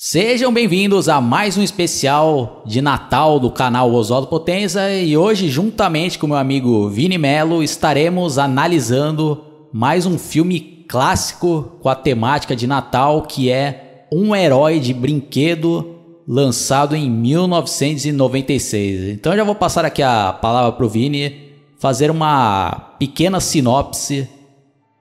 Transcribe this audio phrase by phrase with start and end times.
[0.00, 6.20] Sejam bem-vindos a mais um especial de Natal do canal Oswaldo Potenza e hoje, juntamente
[6.20, 12.64] com meu amigo Vini Melo, estaremos analisando mais um filme clássico com a temática de
[12.64, 15.96] Natal que é Um Herói de Brinquedo,
[16.28, 19.14] lançado em 1996.
[19.14, 24.28] Então eu já vou passar aqui a palavra para o Vini fazer uma pequena sinopse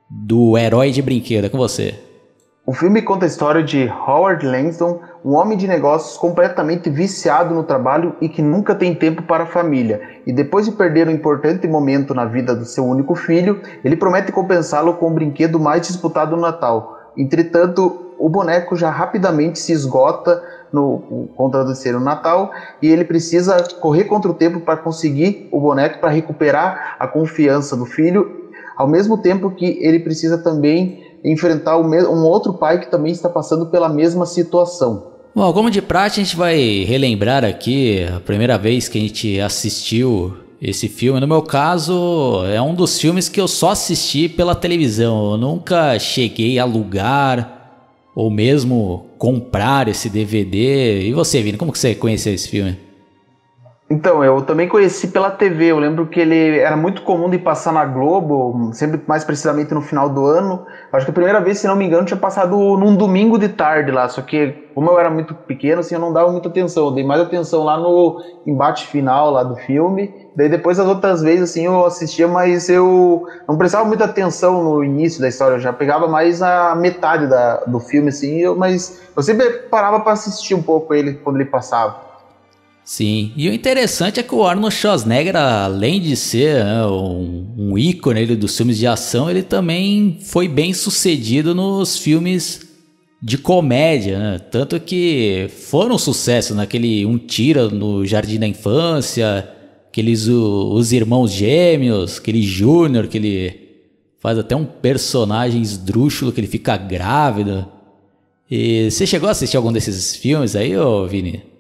[0.09, 1.45] do Herói de Brinquedo.
[1.45, 2.07] É com você.
[2.70, 7.64] O filme conta a história de Howard Langston, um homem de negócios completamente viciado no
[7.64, 10.01] trabalho e que nunca tem tempo para a família.
[10.28, 14.33] E depois de perder um importante momento na vida do seu único filho, ele promete
[14.33, 16.97] compensá-lo com o brinquedo mais disputado no Natal.
[17.15, 24.04] Entretanto, o boneco já rapidamente se esgota no contra o Natal e ele precisa correr
[24.04, 29.18] contra o tempo para conseguir o boneco para recuperar a confiança do filho, ao mesmo
[29.20, 34.26] tempo que ele precisa também enfrentar um outro pai que também está passando pela mesma
[34.26, 35.17] situação.
[35.36, 39.40] Bom, como de prática, a gente vai relembrar aqui a primeira vez que a gente
[39.40, 41.20] assistiu esse filme.
[41.20, 45.34] No meu caso, é um dos filmes que eu só assisti pela televisão.
[45.34, 47.58] Eu nunca cheguei a alugar
[48.16, 51.04] ou mesmo comprar esse DVD.
[51.04, 52.87] E você, Vini, como que você conheceu esse filme?
[53.90, 55.66] Então, eu também conheci pela TV.
[55.72, 59.82] Eu lembro que ele era muito comum de passar na Globo, sempre mais precisamente no
[59.82, 60.62] final do ano.
[60.92, 63.90] Acho que a primeira vez, se não me engano, tinha passado num domingo de tarde
[63.92, 64.10] lá.
[64.10, 66.88] Só que, como eu era muito pequeno, assim, eu não dava muita atenção.
[66.88, 68.14] Eu dei mais atenção lá no
[68.46, 70.12] embate final lá do filme.
[70.36, 74.84] Daí depois, as outras vezes, assim, eu assistia, mas eu não prestava muita atenção no
[74.84, 75.56] início da história.
[75.56, 80.02] Eu já pegava mais a metade da, do filme, assim, eu, mas eu sempre parava
[80.02, 81.96] para assistir um pouco ele quando ele passava.
[82.88, 87.78] Sim, e o interessante é que o Arnold Schwarzenegger, além de ser né, um, um,
[87.78, 92.62] ícone dos filmes de ação, ele também foi bem sucedido nos filmes
[93.22, 94.40] de comédia, né?
[94.40, 99.46] tanto que foram um sucesso naquele Um Tira no Jardim da Infância,
[99.90, 103.68] aqueles o, os irmãos gêmeos, aquele Júnior que ele
[104.18, 107.68] faz até um personagem esdrúxulo que ele fica grávido.
[108.50, 111.56] E você chegou a assistir algum desses filmes aí, ô Vini?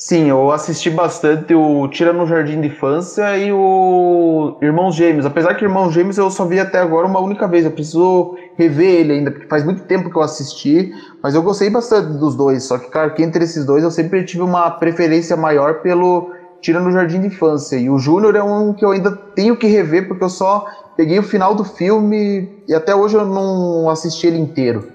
[0.00, 5.26] Sim, eu assisti bastante o Tira no Jardim de Infância e o Irmãos Gêmeos.
[5.26, 7.64] Apesar que Irmãos Gêmeos eu só vi até agora uma única vez.
[7.64, 10.88] Eu preciso rever ele ainda, porque faz muito tempo que eu assisti.
[11.20, 12.64] Mas eu gostei bastante dos dois.
[12.64, 16.28] Só que, cara, que entre esses dois eu sempre tive uma preferência maior pelo
[16.60, 17.76] Tira no Jardim de Infância.
[17.76, 20.62] E o Júnior é um que eu ainda tenho que rever, porque eu só
[20.96, 24.86] peguei o final do filme e até hoje eu não assisti ele inteiro.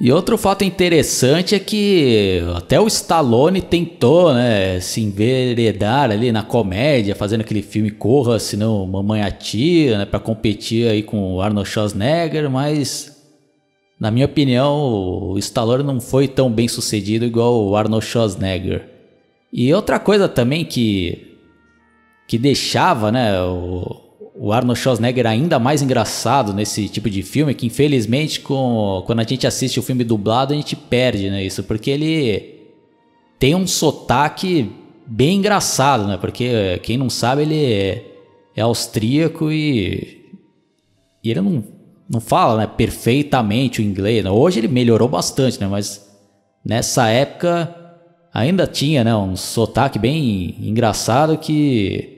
[0.00, 6.42] E outro fato interessante é que até o Stallone tentou, né, se enveredar ali na
[6.42, 11.68] comédia, fazendo aquele filme Corra, senão Mamãe Atia, né, para competir aí com o Arnold
[11.68, 13.14] Schwarzenegger, mas
[13.98, 18.88] na minha opinião, o Stallone não foi tão bem sucedido igual o Arnold Schwarzenegger.
[19.52, 21.30] E outra coisa também que
[22.26, 24.03] que deixava, né, o,
[24.36, 29.24] o Arnold Schwarzenegger ainda mais engraçado nesse tipo de filme, que infelizmente com, quando a
[29.24, 32.54] gente assiste o filme dublado a gente perde né, isso, porque ele
[33.38, 34.72] tem um sotaque
[35.06, 36.16] bem engraçado, né?
[36.16, 38.04] Porque quem não sabe ele é,
[38.56, 40.24] é austríaco e,
[41.22, 41.64] e ele não,
[42.08, 44.24] não fala né, perfeitamente o inglês.
[44.24, 44.30] Né?
[44.30, 45.66] Hoje ele melhorou bastante, né?
[45.66, 46.10] Mas
[46.64, 47.74] nessa época
[48.32, 52.13] ainda tinha né, um sotaque bem engraçado que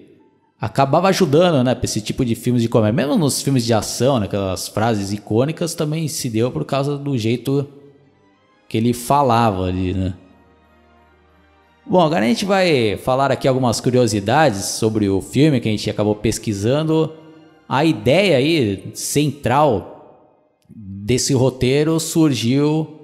[0.60, 2.92] acabava ajudando, né, para esse tipo de filmes de comédia.
[2.92, 7.16] Mesmo nos filmes de ação, né, aquelas frases icônicas também se deu por causa do
[7.16, 7.68] jeito
[8.68, 10.14] que ele falava ali, né?
[11.88, 15.88] Bom, agora a gente vai falar aqui algumas curiosidades sobre o filme que a gente
[15.88, 17.12] acabou pesquisando.
[17.68, 20.34] A ideia aí central
[20.68, 22.95] desse roteiro surgiu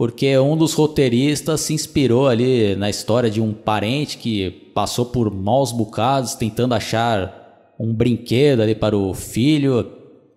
[0.00, 5.30] porque um dos roteiristas se inspirou ali na história de um parente que passou por
[5.30, 9.92] maus bocados tentando achar um brinquedo ali para o filho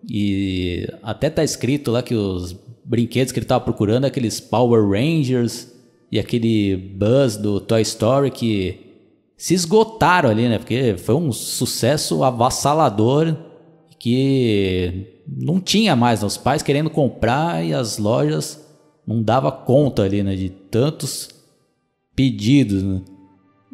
[0.06, 2.54] e até tá escrito lá que os
[2.84, 5.72] brinquedos que ele estava procurando é aqueles Power Rangers
[6.12, 9.00] e aquele Buzz do Toy Story que
[9.34, 10.58] se esgotaram ali, né?
[10.58, 13.34] Porque foi um sucesso avassalador
[13.98, 16.26] que não tinha mais, né?
[16.26, 18.62] os pais querendo comprar e as lojas
[19.06, 21.28] não dava conta ali, né, de tantos
[22.14, 23.00] pedidos, né?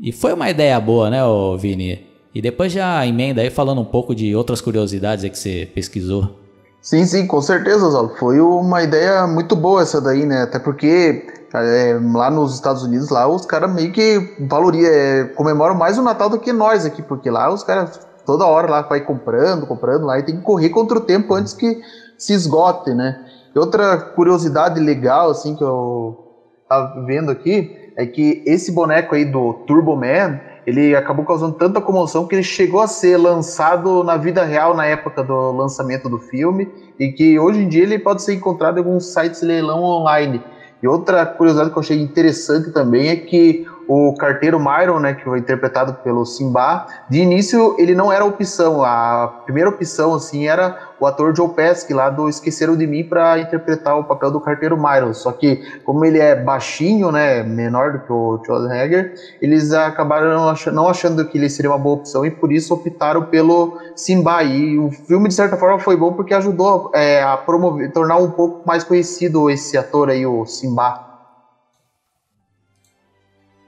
[0.03, 2.07] E foi uma ideia boa, né, ô Vini?
[2.35, 6.39] E depois já emenda aí falando um pouco de outras curiosidades que você pesquisou.
[6.81, 8.15] Sim, sim, com certeza, Zolo.
[8.19, 10.43] Foi uma ideia muito boa essa daí, né?
[10.43, 15.75] Até porque é, lá nos Estados Unidos, lá os caras meio que valoria, é, comemoram
[15.75, 19.01] mais o Natal do que nós aqui, porque lá os caras toda hora lá vai
[19.01, 21.83] comprando, comprando lá e tem que correr contra o tempo antes que
[22.17, 23.27] se esgote, né?
[23.55, 26.31] Outra curiosidade legal, assim, que eu
[26.69, 31.81] tá vendo aqui é que esse boneco aí do Turbo Man, ele acabou causando tanta
[31.81, 36.19] comoção que ele chegou a ser lançado na vida real na época do lançamento do
[36.19, 36.69] filme
[36.99, 40.41] e que hoje em dia ele pode ser encontrado em alguns sites de leilão online.
[40.83, 45.25] E outra curiosidade que eu achei interessante também é que o carteiro Myron, né, que
[45.25, 48.83] foi interpretado pelo Simba, de início ele não era opção.
[48.85, 53.39] A primeira opção assim era o ator Joe Pesci lá do Esqueceram de Mim para
[53.39, 55.15] interpretar o papel do carteiro Myron.
[55.15, 60.49] Só que como ele é baixinho, né, menor do que o Schwarzenegger, eles acabaram não
[60.49, 64.43] achando, não achando que ele seria uma boa opção e por isso optaram pelo Simba.
[64.43, 68.31] E o filme de certa forma foi bom porque ajudou é, a promover, tornar um
[68.31, 71.09] pouco mais conhecido esse ator aí, o Simba.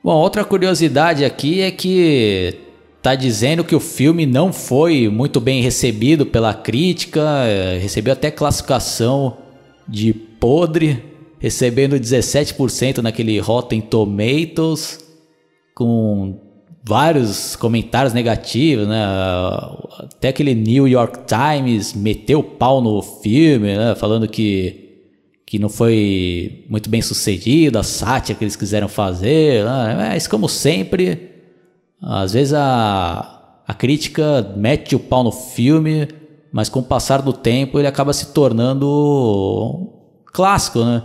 [0.05, 2.72] Bom, outra curiosidade aqui é que
[3.02, 8.31] tá dizendo que o filme não foi muito bem recebido pela crítica, é, recebeu até
[8.31, 9.38] classificação
[9.88, 11.02] de podre,
[11.38, 15.00] recebendo 17% naquele Rotten Tomatoes,
[15.75, 16.38] com
[16.84, 19.04] vários comentários negativos, né?
[19.99, 23.94] Até aquele New York Times meteu pau no filme, né?
[23.96, 24.78] Falando que
[25.44, 29.62] que não foi muito bem sucedido, a sátira que eles quiseram fazer.
[29.62, 29.96] Né?
[29.99, 31.31] Mas, como sempre,
[32.02, 36.08] às vezes a, a crítica mete o pau no filme,
[36.52, 39.88] mas com o passar do tempo ele acaba se tornando
[40.32, 41.02] clássico, né?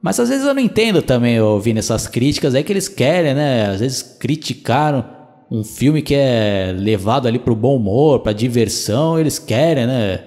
[0.00, 3.66] Mas às vezes eu não entendo também ouvindo essas críticas, é que eles querem, né?
[3.66, 5.04] Às vezes criticaram
[5.50, 10.20] um filme que é levado ali pro bom humor, pra diversão, eles querem, né?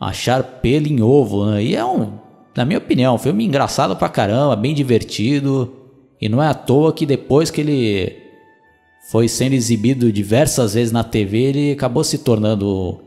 [0.00, 1.62] Achar pelo em ovo, né?
[1.62, 2.22] E é um
[2.54, 5.72] na minha opinião, um filme engraçado pra caramba, bem divertido.
[6.20, 8.21] E não é à toa que depois que ele
[9.10, 13.00] foi sendo exibido diversas vezes na TV, ele acabou se tornando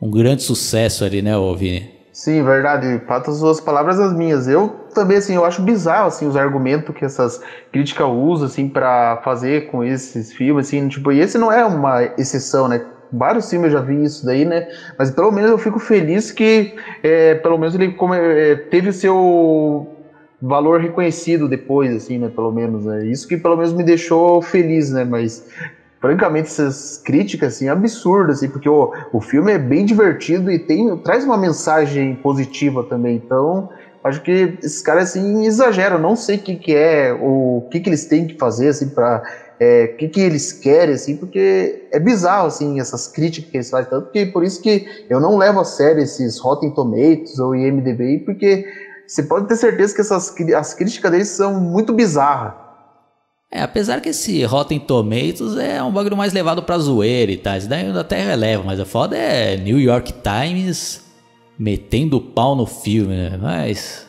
[0.00, 2.00] um grande sucesso ali, né, Vini?
[2.12, 3.00] Sim, verdade.
[3.06, 4.46] Fato as suas palavras as minhas.
[4.48, 7.40] Eu também, assim, eu acho bizarro, assim, os argumentos que essas
[7.72, 12.02] críticas usam, assim, para fazer com esses filmes, assim, tipo, e esse não é uma
[12.18, 12.84] exceção, né?
[13.12, 14.68] vários filmes eu já vi isso daí, né?
[14.98, 19.88] Mas pelo menos eu fico feliz que é, pelo menos ele é, teve seu
[20.40, 22.28] valor reconhecido depois, assim, né?
[22.28, 25.04] Pelo menos, é isso que pelo menos me deixou feliz, né?
[25.04, 25.44] Mas
[26.00, 30.96] francamente essas críticas assim absurdas, assim, porque o, o filme é bem divertido e tem
[30.98, 33.16] traz uma mensagem positiva também.
[33.16, 33.68] Então
[34.02, 35.98] acho que esses caras assim exageram.
[35.98, 39.22] Não sei o que, que é o que, que eles têm que fazer assim para
[39.60, 43.68] é, o que, que eles querem, assim, porque é bizarro, assim, essas críticas que eles
[43.68, 47.54] fazem, tanto que por isso que eu não levo a sério esses Rotten Tomatoes ou
[47.54, 48.64] IMDb, porque
[49.10, 52.54] você pode ter certeza que essas, as críticas deles são muito bizarras.
[53.50, 57.56] É, apesar que esse Rotten Tomatoes é um bagulho mais levado pra zoeira e tal,
[57.56, 61.00] isso daí eu até relevo, mas a foda é New York Times
[61.58, 63.36] metendo pau no filme, né?
[63.36, 64.06] Mas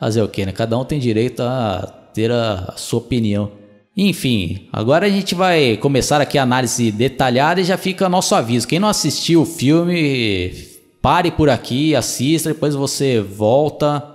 [0.00, 0.52] fazer o que, né?
[0.52, 1.82] Cada um tem direito a
[2.14, 3.52] ter a, a sua opinião.
[3.94, 8.66] Enfim, agora a gente vai começar aqui a análise detalhada e já fica nosso aviso.
[8.66, 10.54] Quem não assistiu o filme,
[11.02, 14.09] pare por aqui, assista, depois você volta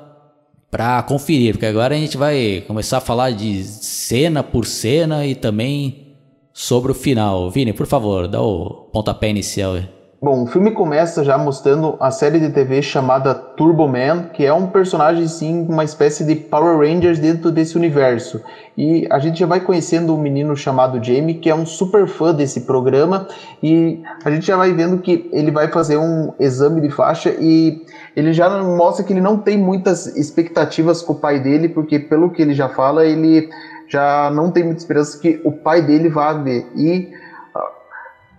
[0.69, 5.35] para conferir, porque agora a gente vai começar a falar de cena por cena e
[5.35, 6.15] também
[6.53, 7.49] sobre o final.
[7.49, 9.89] Vini, por favor, dá o pontapé inicial aí.
[10.25, 14.51] Bom, o filme começa já mostrando a série de TV chamada Turbo Man, que é
[14.51, 18.41] um personagem sim, uma espécie de Power Rangers dentro desse universo.
[18.75, 22.33] E a gente já vai conhecendo um menino chamado Jamie, que é um super fã
[22.33, 23.27] desse programa,
[23.61, 27.85] e a gente já vai vendo que ele vai fazer um exame de faixa e
[28.15, 32.31] ele já mostra que ele não tem muitas expectativas com o pai dele, porque pelo
[32.31, 33.47] que ele já fala, ele
[33.87, 36.65] já não tem muita esperança que o pai dele vá ver.
[36.75, 37.09] E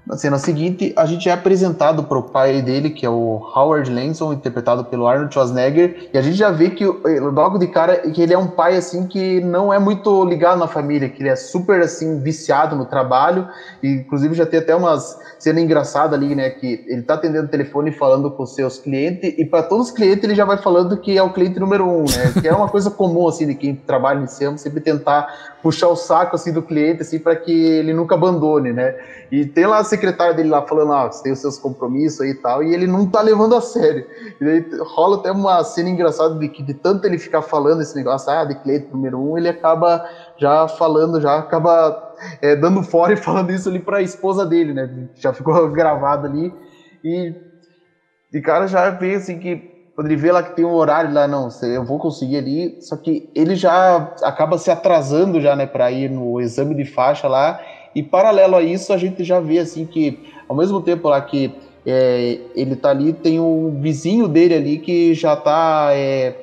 [0.07, 3.91] na cena seguinte, a gente é apresentado para o pai dele, que é o Howard
[3.91, 8.23] Lanson, interpretado pelo Arnold Schwarzenegger, e a gente já vê que logo de cara que
[8.23, 11.35] ele é um pai assim que não é muito ligado na família, que ele é
[11.35, 13.49] super assim viciado no trabalho,
[13.83, 17.51] e inclusive já tem até umas cena engraçada ali, né, que ele tá atendendo o
[17.51, 20.97] telefone falando com os seus clientes e para todos os clientes ele já vai falando
[20.97, 23.75] que é o cliente número um, né, que é uma coisa comum assim de quem
[23.75, 27.93] trabalha nesse ramo, sempre tentar puxar o saco assim do cliente assim para que ele
[27.93, 28.95] nunca abandone, né?
[29.31, 32.31] E tem lá a secretária dele lá falando, ah, você tem os seus compromissos aí
[32.31, 34.07] e tal, e ele não tá levando a sério.
[34.41, 38.31] E rola até uma cena engraçada de que de tanto ele ficar falando esse negócio,
[38.31, 40.05] ah, de cliente número um, ele acaba
[40.37, 41.97] já falando, já acaba
[42.41, 45.09] é, dando fora e falando isso ali para a esposa dele, né?
[45.17, 46.53] Já ficou gravado ali
[47.03, 47.35] e
[48.33, 51.27] de cara já vê assim que quando ele vê lá que tem um horário lá,
[51.27, 55.91] não, eu vou conseguir ali, só que ele já acaba se atrasando já, né, para
[55.91, 57.59] ir no exame de faixa lá,
[57.97, 61.53] e paralelo a isso a gente já vê assim que ao mesmo tempo lá que
[61.87, 66.35] é, ele tá ali, tem um vizinho dele ali que já tá é,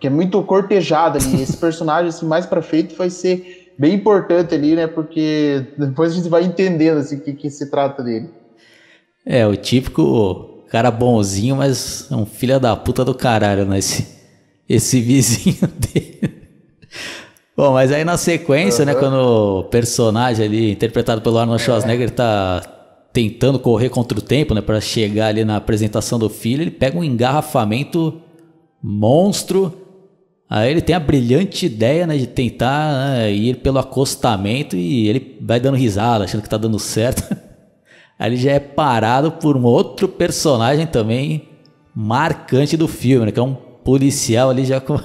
[0.00, 1.40] que é muito cortejada ali.
[1.40, 4.86] Esse personagem, assim, mais pra frente vai ser bem importante ali, né?
[4.86, 8.28] Porque depois a gente vai entendendo, assim, o que, que se trata dele.
[9.24, 13.78] É, o típico cara bonzinho, mas é um filho da puta do caralho, né?
[13.78, 14.06] Esse,
[14.68, 16.39] esse vizinho dele.
[17.60, 18.86] Bom, mas aí na sequência, uhum.
[18.86, 19.16] né, quando
[19.58, 22.10] o personagem ali, interpretado pelo Arnold Schwarzenegger, é.
[22.10, 22.62] tá
[23.12, 26.96] tentando correr contra o tempo, né, para chegar ali na apresentação do filho, ele pega
[26.96, 28.18] um engarrafamento
[28.82, 29.74] monstro.
[30.48, 35.36] Aí ele tem a brilhante ideia, né, de tentar né, ir pelo acostamento e ele
[35.42, 37.36] vai dando risada, achando que tá dando certo.
[38.18, 41.50] Aí ele já é parado por um outro personagem também
[41.94, 43.52] marcante do filme, né, que é um
[43.84, 44.98] policial ali já com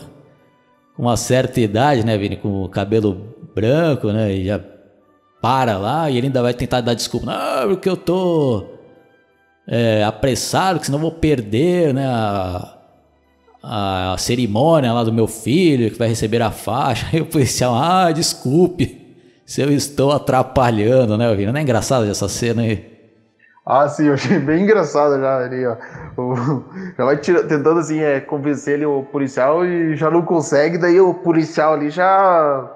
[0.95, 4.59] com uma certa idade, né, Vini, com o cabelo branco, né, e já
[5.41, 7.27] para lá e ele ainda vai tentar dar desculpa.
[7.27, 8.65] Não, porque eu tô
[9.67, 12.77] é, apressado, que senão vou perder, né, a,
[13.61, 17.07] a cerimônia lá do meu filho que vai receber a faixa.
[17.13, 19.05] Aí o policial, ah, desculpe
[19.45, 21.51] se eu estou atrapalhando, né, Vini?
[21.51, 22.94] Não é engraçado essa cena aí?
[23.67, 25.75] Ah, sim, eu achei bem engraçado já ali, ó.
[26.17, 26.35] O,
[26.97, 30.99] já vai tira, tentando assim, é, convencer ele, o policial, e já não consegue, daí
[31.01, 32.69] o policial ali já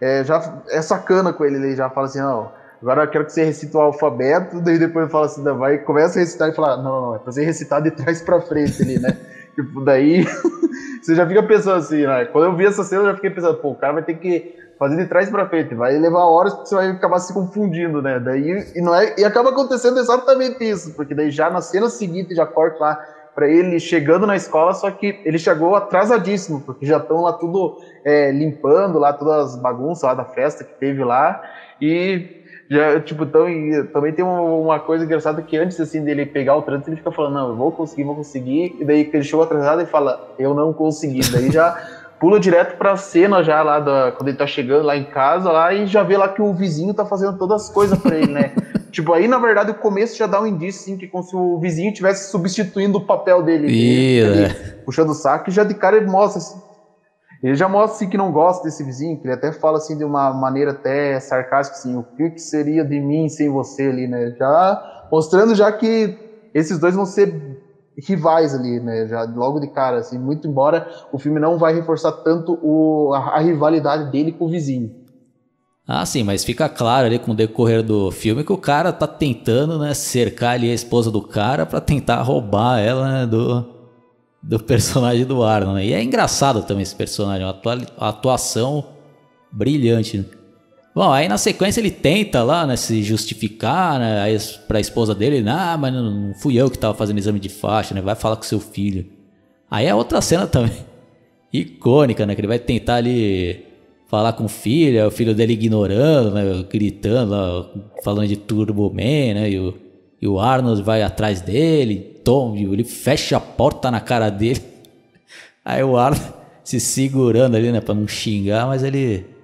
[0.00, 0.40] é, já
[0.70, 2.48] é sacana com ele, ele já fala assim, ó,
[2.80, 6.18] agora eu quero que você recite o alfabeto, daí depois fala assim, não, vai, começa
[6.18, 8.82] a recitar e fala, não, não, não, é pra você recitar de trás pra frente
[8.82, 9.10] ali, né?
[9.56, 10.24] tipo, daí
[11.02, 12.26] você já fica pensando assim, né?
[12.26, 14.44] Quando eu vi essa cena, eu já fiquei pensando, pô, o cara vai ter que
[14.78, 18.20] fazer de trás para frente, vai levar horas porque você vai acabar se confundindo, né?
[18.20, 22.34] Daí e não é e acaba acontecendo exatamente isso, porque daí já na cena seguinte
[22.34, 22.94] já corta lá
[23.34, 27.78] para ele chegando na escola, só que ele chegou atrasadíssimo, porque já estão lá tudo
[28.04, 31.40] é, limpando lá todas as bagunças lá da festa que teve lá
[31.80, 32.38] e
[32.70, 33.46] já, tipo, tão,
[33.94, 37.10] também tem uma, uma, coisa engraçada que antes, assim, dele pegar o trânsito, ele fica
[37.10, 40.52] falando, não, eu vou conseguir, vou conseguir, e daí ele chegou atrasado e fala, eu
[40.52, 41.74] não consegui, daí já
[42.18, 45.72] pula direto pra cena já lá, da, quando ele tá chegando lá em casa lá
[45.72, 48.50] e já vê lá que o vizinho tá fazendo todas as coisas pra ele, né?
[48.92, 51.58] tipo, aí na verdade o começo já dá um indício, assim, que como se o
[51.58, 53.68] vizinho estivesse substituindo o papel dele.
[53.68, 54.54] Ih, né?
[54.84, 56.58] Puxando o saco e já de cara ele mostra assim,
[57.42, 60.04] ele já mostra assim, que não gosta desse vizinho, que ele até fala assim de
[60.04, 64.32] uma maneira até sarcástica, assim, o que, que seria de mim sem você ali, né?
[64.36, 64.78] Já
[65.10, 66.16] mostrando já que
[66.52, 67.32] esses dois vão ser
[68.06, 69.06] rivais ali, né?
[69.08, 73.36] Já logo de cara, assim, muito embora o filme não vai reforçar tanto o, a,
[73.36, 74.94] a, rivalidade dele com o vizinho.
[75.86, 79.06] Ah, sim, mas fica claro ali com o decorrer do filme que o cara tá
[79.06, 83.64] tentando, né, cercar ali a esposa do cara para tentar roubar ela né, do,
[84.42, 85.76] do personagem do Arnold.
[85.76, 85.86] Né?
[85.86, 88.84] E é engraçado também esse personagem, uma atuação
[89.50, 90.18] brilhante.
[90.18, 90.24] Né?
[90.98, 94.36] Bom, aí na sequência ele tenta lá, né, se justificar, né, aí
[94.66, 98.00] pra esposa dele, ah, mas não fui eu que tava fazendo exame de faixa, né,
[98.00, 99.06] vai falar com seu filho.
[99.70, 100.72] Aí é outra cena também
[101.54, 103.64] icônica, né, que ele vai tentar ali
[104.08, 107.70] falar com o filho, o filho dele ignorando, né, gritando lá,
[108.02, 109.74] falando de Turbo Man, né, e o,
[110.20, 114.62] e o Arnold vai atrás dele, tom, ele fecha a porta na cara dele.
[115.64, 119.37] Aí o Arnold se segurando ali, né, pra não xingar, mas ele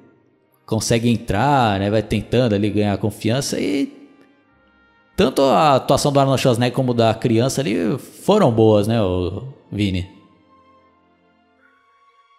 [0.67, 1.91] consegue entrar, né?
[1.91, 3.93] Vai tentando ali ganhar confiança e
[5.17, 8.97] tanto a atuação do Arnold Schwarzenegger como da criança ali foram boas, né,
[9.71, 10.13] Vini?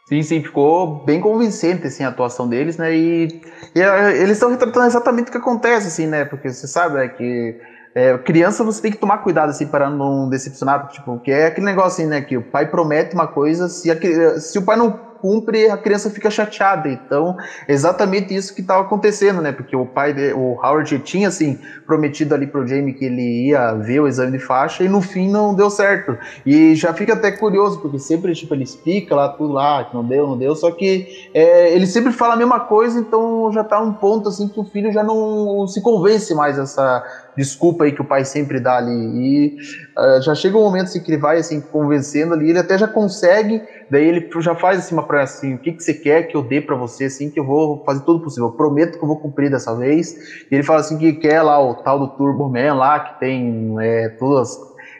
[0.07, 2.95] Sim, sim, ficou bem convincente assim, a atuação deles, né?
[2.95, 3.41] E,
[3.75, 3.79] e
[4.19, 6.25] eles estão retratando exatamente o que acontece, assim, né?
[6.25, 7.59] Porque você sabe né, que
[7.95, 11.65] é, criança você tem que tomar cuidado assim para não decepcionar, tipo, que é aquele
[11.65, 12.21] negócio assim, né?
[12.21, 14.91] Que o pai promete uma coisa, se, a, se o pai não
[15.25, 16.87] cumpre, a criança fica chateada.
[16.87, 17.35] Então,
[17.67, 19.51] exatamente isso que estava acontecendo, né?
[19.51, 23.73] Porque o pai, de, o Howard tinha assim prometido ali pro Jamie que ele ia
[23.73, 26.15] ver o exame de faixa e no fim não deu certo.
[26.45, 30.05] E já fica até curioso porque sempre tipo ele explica lá tudo lá que não
[30.05, 30.55] deu, não deu.
[30.55, 34.47] Só que é, ele sempre fala a mesma coisa, então já tá um ponto assim
[34.47, 37.03] que o filho já não se convence mais essa
[37.35, 38.91] desculpa aí que o pai sempre dá ali.
[38.91, 39.57] E
[39.97, 42.87] uh, já chega um momento assim, que ele vai assim convencendo ali, ele até já
[42.87, 46.35] consegue, daí ele já faz assim uma promessa assim, o que, que você quer que
[46.35, 48.49] eu dê para você assim, que eu vou fazer tudo possível.
[48.49, 50.13] Eu prometo que eu vou cumprir dessa vez.
[50.51, 53.75] E ele fala assim que quer lá o tal do Turbo Man lá, que tem
[53.81, 54.49] é, todos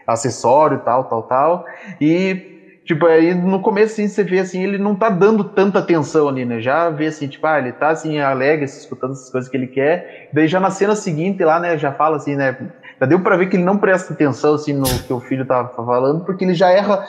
[0.08, 1.64] acessório, tal, tal, tal.
[2.00, 2.44] E
[2.86, 6.46] Tipo, aí no começo, assim, você vê, assim, ele não tá dando tanta atenção ali,
[6.46, 6.60] né?
[6.62, 10.06] Já vê, assim, tipo, ah, ele tá, assim, alegre, escutando essas coisas que ele quer.
[10.32, 12.56] Daí já na cena seguinte lá, né, já fala, assim, né?
[13.00, 15.66] Já deu pra ver que ele não presta atenção, assim, no que o filho tá
[15.66, 17.06] falando, porque ele já erra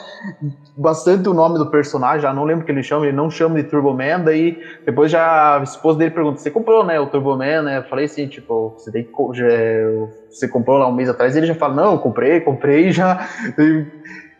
[0.75, 3.63] bastante o nome do personagem, já não lembro que ele chama, ele não chama de
[3.63, 7.61] Turbo Man, daí depois já a esposa dele pergunta, você comprou, né, o Turbo Man,
[7.63, 7.77] né?
[7.77, 9.11] Eu falei assim, tipo, você tem que...
[9.33, 9.45] Já,
[10.29, 13.27] você comprou lá um mês atrás, ele já fala, não, comprei, comprei, já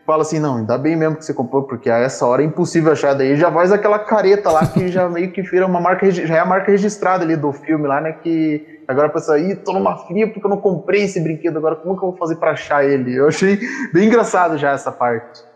[0.08, 2.92] fala assim, não, ainda bem mesmo que você comprou, porque a essa hora é impossível
[2.92, 3.12] achar.
[3.12, 6.38] Daí já faz aquela careta lá que já meio que vira uma marca, já é
[6.38, 8.12] a marca registrada ali do filme lá, né?
[8.12, 11.76] Que agora a pessoa, ih, tô numa fria porque eu não comprei esse brinquedo, agora
[11.76, 13.14] como que eu vou fazer para achar ele?
[13.14, 13.60] Eu achei
[13.92, 15.46] bem engraçado já essa parte.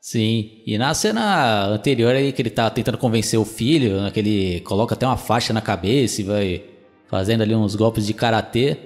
[0.00, 4.18] Sim, e na cena anterior aí que ele tá tentando convencer o filho, né, que
[4.18, 6.64] ele coloca até uma faixa na cabeça e vai
[7.06, 8.76] fazendo ali uns golpes de karatê.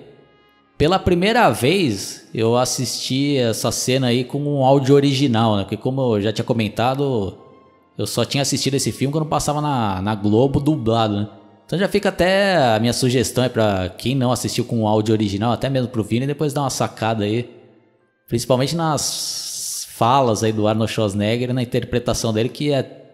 [0.76, 5.62] Pela primeira vez eu assisti essa cena aí com um áudio original, né?
[5.62, 7.38] Porque como eu já tinha comentado,
[7.96, 11.28] eu só tinha assistido esse filme quando passava na, na Globo dublado, né?
[11.66, 15.12] Então já fica até a minha sugestão é para quem não assistiu com o áudio
[15.12, 17.50] original, até mesmo pro Vini, depois dar uma sacada aí.
[18.28, 23.04] Principalmente nas falas aí do Arnold Schwarzenegger, na interpretação dele, que é,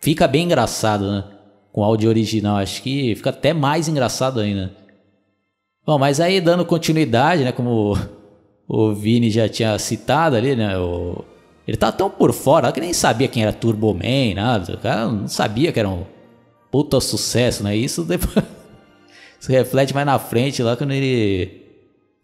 [0.00, 1.24] fica bem engraçado, né?
[1.72, 2.58] Com o áudio original.
[2.58, 4.70] Acho que fica até mais engraçado ainda.
[5.86, 7.52] Bom, mas aí dando continuidade, né?
[7.52, 7.96] Como
[8.68, 10.78] o Vini já tinha citado ali, né?
[10.78, 11.24] O,
[11.66, 14.74] ele tá tão por fora que nem sabia quem era Turbo Man, nada.
[14.74, 16.04] O cara não sabia que era um
[16.74, 17.76] puta sucesso, né?
[17.76, 18.44] Isso depois
[19.38, 21.62] se reflete mais na frente, lá quando ele.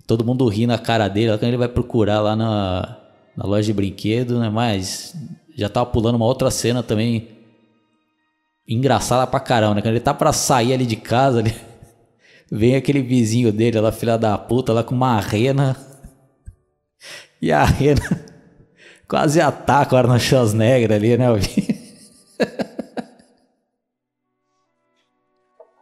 [0.09, 2.99] Todo mundo ri na cara dele, lá quando ele vai procurar lá na,
[3.37, 4.50] na loja de brinquedo, né?
[4.50, 5.14] Mas
[5.57, 7.28] já tava pulando uma outra cena também
[8.66, 9.83] engraçada pra caramba, né?
[9.83, 11.54] Quando ele tá pra sair ali de casa, ali,
[12.50, 15.76] vem aquele vizinho dele lá, filha da puta, lá com uma rena
[17.40, 18.02] e a rena
[19.07, 21.26] quase ataca o Arnold Schwarzenegger ali, né?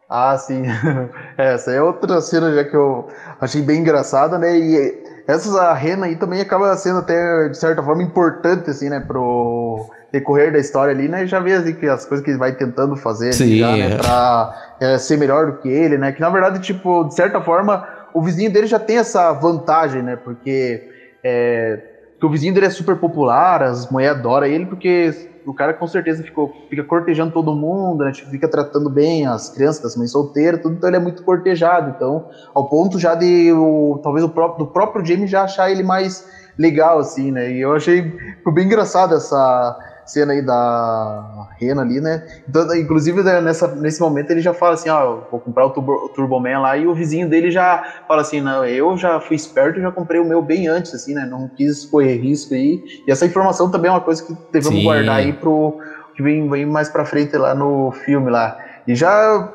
[0.08, 0.62] Ah, sim.
[1.36, 3.08] Essa é outra cena já que eu
[3.40, 4.56] achei bem engraçada, né?
[4.56, 9.00] E essa rena aí também acaba sendo até, de certa forma, importante, assim, né?
[9.00, 11.26] Pro decorrer da história ali, né?
[11.26, 13.96] Já vê assim, que as coisas que ele vai tentando fazer ali, já, né?
[13.98, 16.12] Pra é, ser melhor do que ele, né?
[16.12, 20.16] Que na verdade, tipo, de certa forma, o vizinho dele já tem essa vantagem, né?
[20.16, 20.88] Porque
[21.22, 21.80] é,
[22.18, 25.86] que o vizinho dele é super popular, as mulheres adoram ele, porque o cara com
[25.86, 28.12] certeza ficou, fica cortejando todo mundo, né?
[28.12, 31.92] Tipo, fica tratando bem as crianças, as mães solteiras, tudo, então ele é muito cortejado.
[31.96, 35.82] Então, ao ponto já de o, talvez o próprio, do próprio Jamie já achar ele
[35.82, 36.26] mais
[36.58, 37.50] legal, assim, né?
[37.50, 38.12] E eu achei
[38.52, 42.22] bem engraçado essa cena aí da Rena ali, né?
[42.48, 45.70] Então, inclusive, né, nessa, nesse momento ele já fala assim, ó, oh, vou comprar o
[45.70, 49.20] Turbo, o Turbo Man lá, e o vizinho dele já fala assim, não, eu já
[49.20, 51.26] fui esperto e já comprei o meu bem antes, assim, né?
[51.26, 52.82] Não quis correr risco aí.
[53.06, 54.84] E essa informação também é uma coisa que devemos Sim.
[54.84, 55.76] guardar aí pro
[56.14, 58.56] que vem, vem mais pra frente lá no filme lá.
[58.86, 59.52] E já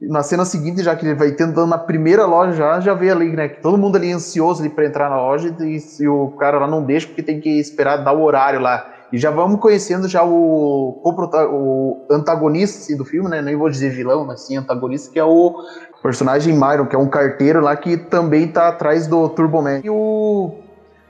[0.00, 3.36] na cena seguinte, já que ele vai tentando na primeira loja, já, já vê ali,
[3.36, 3.48] né?
[3.48, 6.66] Que todo mundo ali ansioso ali pra entrar na loja e, e o cara lá
[6.66, 8.86] não deixa porque tem que esperar dar o horário lá.
[9.12, 13.42] E já vamos conhecendo já o, o antagonista assim, do filme, né?
[13.42, 15.64] Nem vou dizer vilão, mas sim antagonista, que é o
[16.02, 19.80] personagem Myron, que é um carteiro lá que também tá atrás do Turbo Man.
[19.82, 20.54] E o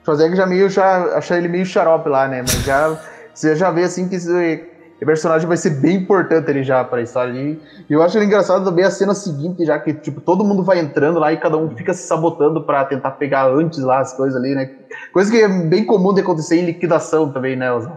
[0.04, 2.42] Schwarzenegger já meio já achar ele meio xarope lá, né?
[2.42, 2.98] Mas já
[3.34, 4.16] você já vê assim que
[5.04, 7.32] o personagem vai ser bem importante ali já para a história.
[7.32, 7.58] E
[7.88, 11.32] eu acho engraçado também a cena seguinte, já que tipo todo mundo vai entrando lá
[11.32, 14.70] e cada um fica se sabotando para tentar pegar antes lá as coisas ali, né?
[15.12, 17.96] Coisa que é bem comum de acontecer em liquidação também, né, Osão?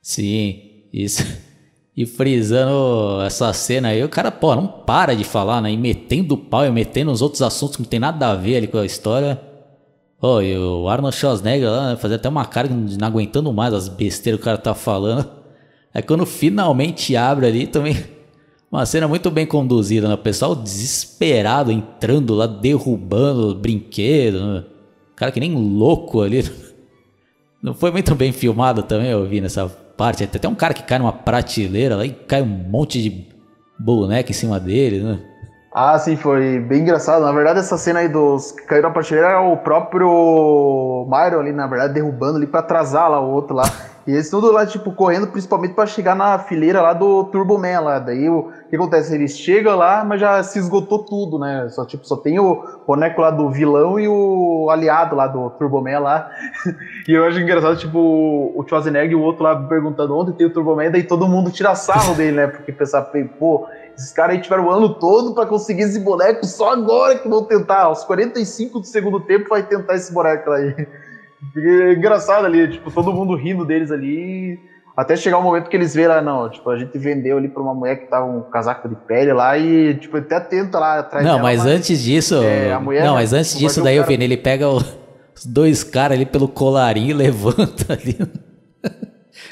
[0.00, 1.22] Sim, isso.
[1.96, 5.70] E frisando essa cena aí, o cara, pô, não para de falar, né?
[5.70, 8.66] E metendo pau e metendo os outros assuntos que não tem nada a ver ali
[8.66, 9.40] com a história.
[10.18, 13.88] Pô, e o Arnold Schwarzenegger lá, né, fazia até uma cara não aguentando mais as
[13.88, 15.43] besteiras que o cara tá falando.
[15.94, 17.96] É quando finalmente abre ali também.
[18.70, 20.14] Uma cena muito bem conduzida, né?
[20.14, 24.44] O pessoal desesperado entrando lá, derrubando brinquedo.
[24.44, 24.64] Né?
[25.14, 26.44] Cara que nem louco ali.
[27.62, 30.26] Não foi muito bem filmado também, eu vi nessa parte.
[30.26, 33.28] Tem até um cara que cai numa prateleira lá e cai um monte de
[33.78, 35.20] boneca em cima dele, né?
[35.72, 37.22] Ah, sim, foi bem engraçado.
[37.22, 41.52] Na verdade, essa cena aí dos que caíram na prateleira era o próprio Myron ali,
[41.52, 43.64] na verdade, derrubando ali para atrasar lá o outro lá.
[44.06, 47.80] E eles tudo lá, tipo, correndo principalmente para chegar na fileira lá do Turbo Man
[47.80, 47.98] lá.
[47.98, 49.14] Daí o que acontece?
[49.14, 51.68] Eles chegam lá, mas já se esgotou tudo, né?
[51.70, 55.80] Só, tipo, só tem o boneco lá do vilão e o aliado lá do Turbo
[55.80, 56.30] Man lá.
[57.08, 60.52] e eu acho engraçado, tipo, o Schwarzenegger e o outro lá perguntando onde tem o
[60.52, 62.46] Turbo Man, daí todo mundo tira sarro dele, né?
[62.46, 66.72] Porque pensar, pô, esses caras aí tiveram o ano todo para conseguir esse boneco, só
[66.72, 67.84] agora que vão tentar.
[67.84, 70.74] Aos 45 do segundo tempo vai tentar esse boneco aí.
[71.56, 74.58] É engraçado ali, tipo, todo mundo rindo deles ali.
[74.96, 77.60] Até chegar o um momento que eles lá, não, tipo, a gente vendeu ali pra
[77.60, 81.24] uma mulher que tava um casaco de pele lá e, tipo, até tenta lá atrás
[81.24, 82.36] Não, dela, mas, antes disso.
[82.44, 86.16] É, mulher, não, mas antes disso daí, eu vi ele pega o, os dois caras
[86.16, 88.16] ali pelo colarinho e levanta ali.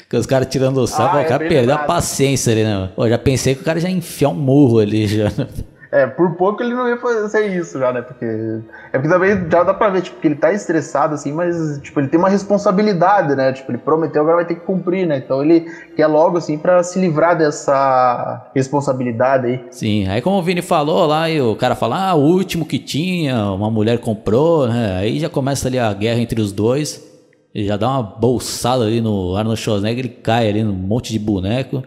[0.09, 2.89] que os caras tirando o saco, ah, o cara é perdeu a paciência ali, né?
[2.95, 5.29] Pô, já pensei que o cara já enfiar um murro ali já.
[5.93, 8.01] É, por pouco ele não ia fazer isso já, né?
[8.01, 8.25] Porque.
[8.25, 11.99] É porque também já dá pra ver, tipo, que ele tá estressado, assim, mas, tipo,
[11.99, 13.53] ele tem uma responsabilidade, né?
[13.53, 15.21] Tipo, ele prometeu, agora vai ter que cumprir, né?
[15.23, 15.61] Então ele
[15.95, 19.65] quer logo, assim, pra se livrar dessa responsabilidade aí.
[19.69, 22.79] Sim, aí como o Vini falou lá, e o cara fala, ah, o último que
[22.79, 24.97] tinha, uma mulher comprou, né?
[24.97, 27.03] Aí já começa ali a guerra entre os dois.
[27.53, 31.19] Ele já dá uma bolsada ali no Arnold Schwarzenegger, ele cai ali num monte de
[31.19, 31.83] boneco.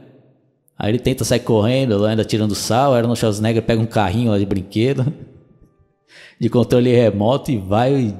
[0.78, 2.92] Aí ele tenta sair correndo, ainda tirando sal.
[2.92, 5.12] Aí Arnold Schwarzenegger pega um carrinho lá de brinquedo,
[6.38, 8.14] de controle remoto e vai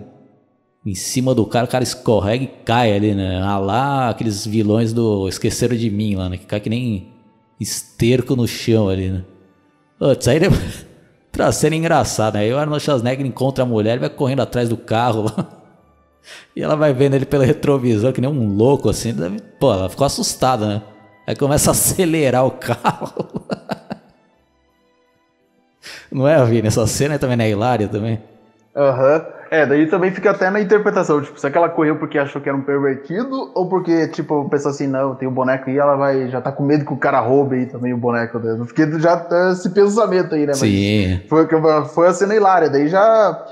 [0.84, 1.66] em cima do cara.
[1.66, 3.40] O cara escorrega e cai ali, né?
[3.42, 6.38] Ah lá, aqueles vilões do Esqueceram de Mim lá, né?
[6.38, 7.12] Que cai que nem
[7.60, 9.24] esterco no chão ali, né?
[9.98, 10.40] Putz, aí
[11.30, 12.40] pra ser engraçado, né?
[12.40, 15.52] Aí o Arnold Schwarzenegger encontra a mulher e vai correndo atrás do carro lá.
[16.56, 19.14] E ela vai vendo ele pelo retrovisor, que nem um louco assim.
[19.60, 20.82] Pô, ela ficou assustada, né?
[21.26, 23.12] Aí começa a acelerar o carro.
[26.10, 26.68] Não é, Vini?
[26.68, 28.22] Essa cena também é hilária também.
[28.74, 29.16] Aham.
[29.16, 29.36] Uhum.
[29.50, 32.48] É, daí também fica até na interpretação, tipo, será que ela correu porque achou que
[32.48, 35.94] era um pervertido, ou porque, tipo, pensou assim, não, tem o um boneco aí, ela
[35.94, 38.64] vai, já tá com medo que o cara roube aí também o boneco dela.
[38.64, 40.54] Porque já tá esse pensamento aí, né?
[40.54, 41.20] Sim.
[41.28, 41.46] Foi,
[41.94, 43.46] foi a cena hilária, daí já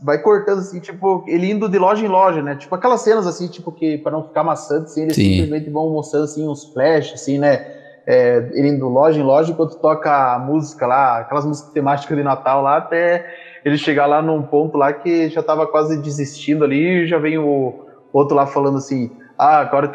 [0.00, 2.56] vai cortando assim, tipo, ele indo de loja em loja, né?
[2.56, 5.30] Tipo aquelas cenas assim, tipo, que para não ficar maçante, assim, eles Sim.
[5.30, 7.60] simplesmente vão mostrando assim uns flashes, assim, né?
[8.06, 12.22] É, ele indo loja em loja enquanto toca a música lá, aquelas músicas temáticas de
[12.22, 13.22] Natal lá, até
[13.64, 17.36] ele chegar lá num ponto lá que já tava quase desistindo ali, e já vem
[17.38, 17.74] o
[18.10, 19.88] outro lá falando assim, ah, agora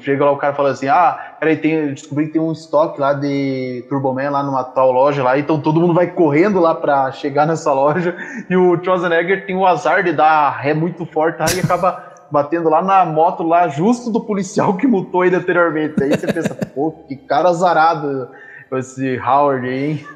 [0.00, 3.12] chega lá o cara falando assim, ah, peraí, tem, descobri que tem um estoque lá
[3.12, 7.46] de Turboman lá numa tal loja lá, então todo mundo vai correndo lá pra chegar
[7.46, 8.16] nessa loja,
[8.50, 12.82] e o Schwarzenegger tem o azar de dar ré muito forte e acaba batendo lá
[12.82, 16.02] na moto lá, justo do policial que multou ele anteriormente.
[16.02, 18.28] Aí você pensa, pô, que cara azarado
[18.72, 20.06] esse Howard aí, hein?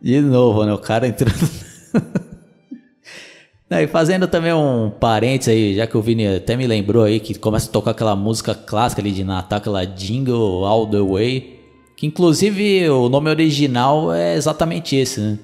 [0.00, 1.34] De novo, né, o cara entrando...
[3.70, 7.38] E fazendo também um parênteses aí, já que o Vini até me lembrou aí que
[7.38, 11.60] começa a tocar aquela música clássica ali de Natal, aquela Jingle All the Way,
[11.96, 15.38] que inclusive o nome original é exatamente esse, né?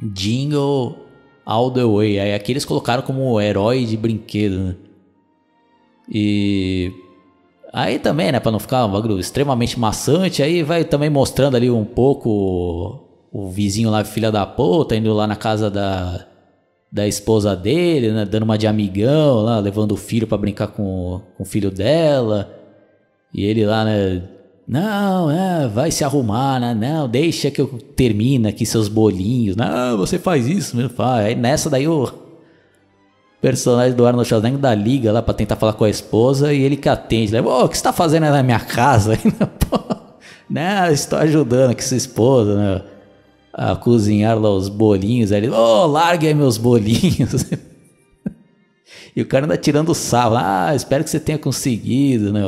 [0.00, 0.96] Jingle
[1.44, 2.20] All the Way.
[2.20, 4.76] Aí aqui eles colocaram como herói de brinquedo, né?
[6.08, 6.92] E
[7.72, 11.68] aí também, né, para não ficar um bagulho extremamente maçante, aí vai também mostrando ali
[11.68, 16.29] um pouco o vizinho lá, filha da puta, indo lá na casa da
[16.90, 18.24] da esposa dele, né?
[18.24, 22.50] Dando uma de amigão lá, levando o filho para brincar com, com o filho dela.
[23.32, 24.22] E ele lá, né?
[24.66, 26.74] Não, é, vai se arrumar, né?
[26.74, 29.56] Não, deixa que eu termine aqui seus bolinhos.
[29.56, 31.26] Não, você faz isso, meu pai.
[31.26, 32.08] Aí nessa daí o
[33.40, 36.76] personagem do Arnold Schwarzenegger da liga lá pra tentar falar com a esposa e ele
[36.76, 37.32] que atende.
[37.32, 37.40] Né?
[37.40, 39.18] Ô, o que você tá fazendo aí na minha casa?
[40.48, 40.92] Né?
[40.92, 42.82] Estou ajudando aqui sua esposa, né?
[43.60, 45.30] A cozinhar lá os bolinhos.
[45.30, 47.44] Aí ele, oh, largue aí meus bolinhos.
[49.14, 50.34] e o cara anda tirando sal.
[50.34, 52.40] Ah, espero que você tenha conseguido, né?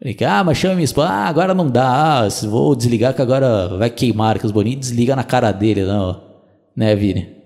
[0.00, 1.08] Ele, ah, mas chama minha esposa.
[1.08, 2.20] Ah, agora não dá.
[2.20, 4.78] Ah, vou desligar que agora vai queimar que os bolinhos.
[4.78, 6.20] Desliga na cara dele, não.
[6.76, 7.41] Né, Vini?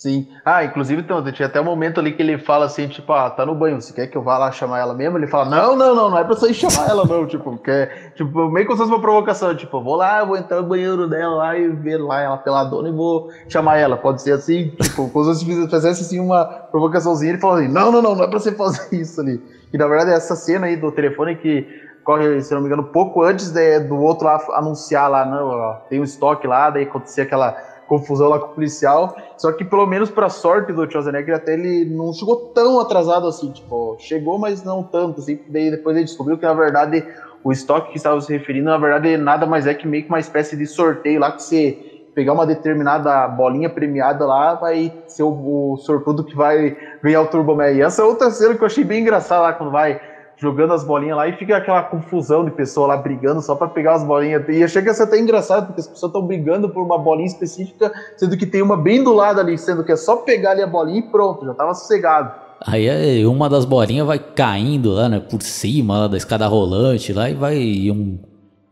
[0.00, 0.28] Sim.
[0.42, 3.44] Ah, inclusive então, tinha até um momento ali que ele fala assim, tipo, ah, tá
[3.44, 5.18] no banho, você quer que eu vá lá chamar ela mesmo?
[5.18, 8.14] Ele fala, não, não, não, não é pra você ir chamar ela não, tipo, quer,
[8.14, 11.34] tipo, meio como se fosse uma provocação, tipo, vou lá, vou entrar no banheiro dela
[11.34, 15.34] lá e ver lá ela peladona e vou chamar ela, pode ser assim, tipo, como
[15.34, 18.52] se fizesse assim uma provocaçãozinha, ele falou assim, não, não, não, não é pra você
[18.52, 19.38] fazer isso ali.
[19.70, 21.68] E na verdade essa cena aí do telefone que
[22.02, 25.74] corre, se não me engano, pouco antes de, do outro lá anunciar lá, não, ó,
[25.90, 27.54] tem um estoque lá, daí acontecia aquela
[27.90, 29.16] confusão lá com o policial.
[29.36, 33.50] Só que pelo menos para sorte do Schwarzenegger até ele não chegou tão atrasado assim,
[33.50, 35.40] tipo, chegou, mas não tanto assim.
[35.48, 37.04] Daí depois ele descobriu que na verdade
[37.42, 40.20] o estoque que estava se referindo, na verdade, nada mais é que meio que uma
[40.20, 45.72] espécie de sorteio lá que você pegar uma determinada bolinha premiada lá, vai ser o,
[45.72, 47.70] o sortudo que vai ganhar o Turbo Man.
[47.70, 50.00] E essa é outra cena que eu achei bem engraçada lá quando vai
[50.40, 53.94] jogando as bolinhas lá e fica aquela confusão de pessoa lá brigando só para pegar
[53.94, 54.48] as bolinhas.
[54.48, 57.92] E chega a ser até engraçado, porque as pessoas estão brigando por uma bolinha específica,
[58.16, 60.66] sendo que tem uma bem do lado ali, sendo que é só pegar ali a
[60.66, 62.32] bolinha e pronto, já tava sossegado.
[62.66, 67.28] Aí uma das bolinhas vai caindo lá, né, por cima lá da escada rolante lá
[67.28, 68.18] e vai e um,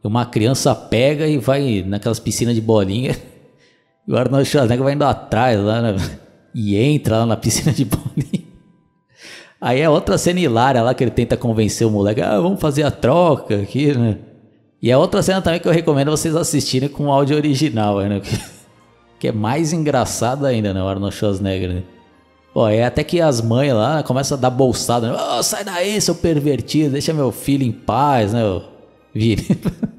[0.02, 3.16] uma criança pega e vai naquelas piscinas de bolinha.
[4.06, 5.96] E o Arnold Schwarzenegger vai indo atrás lá, né,
[6.54, 8.42] e entra lá na piscina de bolinha.
[9.60, 12.84] Aí é outra cena hilária lá que ele tenta convencer o moleque, ah, vamos fazer
[12.84, 14.18] a troca aqui, né?
[14.80, 18.20] E é outra cena também que eu recomendo vocês assistirem com o áudio original, né?
[19.18, 20.80] Que é mais engraçado ainda, né?
[20.80, 21.82] O Arnold Schwarzenegger, né?
[22.54, 25.18] Pô, é até que as mães lá começam a dar bolsada, né?
[25.20, 28.40] Oh, sai daí, seu pervertido, deixa meu filho em paz, né?
[29.12, 29.44] Vire.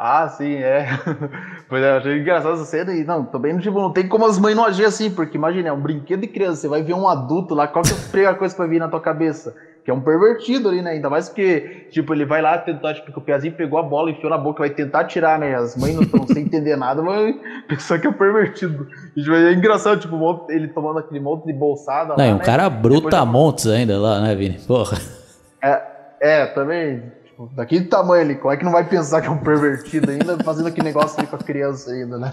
[0.00, 0.86] Ah, sim, é.
[1.70, 4.56] Mas eu achei engraçado essa cena e não, também tipo, não tem como as mães
[4.56, 7.54] não agir assim, porque imagina, é um brinquedo de criança, você vai ver um adulto
[7.54, 9.54] lá, qual que é a primeira coisa que vai vir na tua cabeça?
[9.84, 10.92] Que é um pervertido ali, né?
[10.92, 14.10] Ainda mais que, tipo, ele vai lá tentar, tipo, que o Piazinho pegou a bola,
[14.10, 15.54] enfiou na boca, vai tentar tirar, né?
[15.54, 17.34] As mães não estão sem entender nada, mas
[17.66, 18.86] pensar que é um pervertido.
[19.16, 22.14] E, tipo, é engraçado, tipo, ele tomando aquele monte de bolsada.
[22.18, 22.44] Não, lá, um né?
[22.44, 24.58] cara bruta montes ainda lá, né, Vini?
[24.66, 24.98] Porra.
[25.62, 25.82] É,
[26.20, 27.02] é também,
[27.38, 30.36] tipo, daquele tamanho ali, como é que não vai pensar que é um pervertido ainda,
[30.42, 32.32] fazendo aquele negócio ali com a criança ainda, né?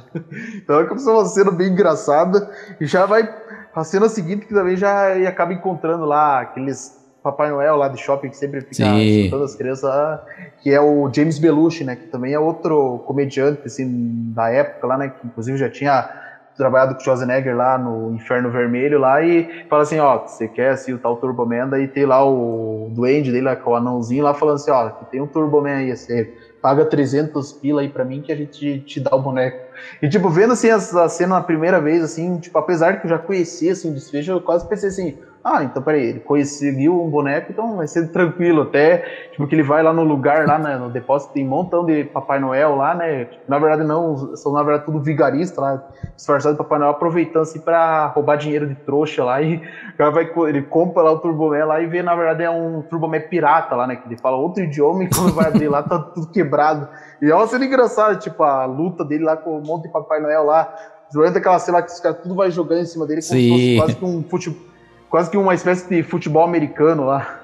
[0.55, 2.49] Então é como se fosse uma cena bem engraçada,
[2.81, 3.29] e já vai,
[3.73, 8.29] a cena seguinte que também já acaba encontrando lá aqueles Papai Noel lá de shopping
[8.29, 8.83] que sempre fica
[9.31, 10.23] todas as crianças lá,
[10.61, 14.97] que é o James Belushi, né, que também é outro comediante assim da época lá,
[14.97, 16.24] né, que inclusive já tinha
[16.55, 20.71] trabalhado com o Schwarzenegger lá no Inferno Vermelho lá e fala assim, ó, você quer
[20.71, 24.33] assim o tal Turbo Man, daí tem lá o duende dele, com o anãozinho lá
[24.33, 26.29] falando assim, ó, tem um Turbo Man aí, você
[26.61, 29.57] paga 300 pila aí pra mim que a gente te dá o boneco.
[30.01, 33.19] E tipo, vendo assim essa cena na primeira vez, assim, tipo, apesar que eu já
[33.19, 35.15] conhecia assim o desfecho, eu quase pensei assim,
[35.47, 38.63] ah, então peraí, ele conseguiu um boneco, então vai ser tranquilo.
[38.63, 38.97] Até,
[39.29, 42.03] tipo, que ele vai lá no lugar, lá né, no depósito, tem um montão de
[42.05, 43.27] Papai Noel lá, né?
[43.47, 45.83] Na verdade, não, são na verdade tudo vigarista lá,
[46.15, 49.39] disfarçado de Papai Noel, aproveitando assim pra roubar dinheiro de trouxa lá.
[49.39, 49.57] E
[49.93, 52.81] o cara vai, ele compra lá o Turbomé lá e vê, na verdade, é um
[52.81, 53.97] Turbomé pirata lá, né?
[53.97, 56.89] Que ele fala outro idioma e quando vai abrir lá tá tudo quebrado.
[57.21, 60.19] E é uma cena engraçada, tipo, a luta dele lá com um monte de Papai
[60.19, 60.73] Noel lá.
[61.13, 63.57] Durante aquela cena que os caras tudo vai jogando em cima dele como Sim.
[63.57, 64.74] se fosse quase que um futebol
[65.15, 67.41] quase que uma espécie de futebol americano lá.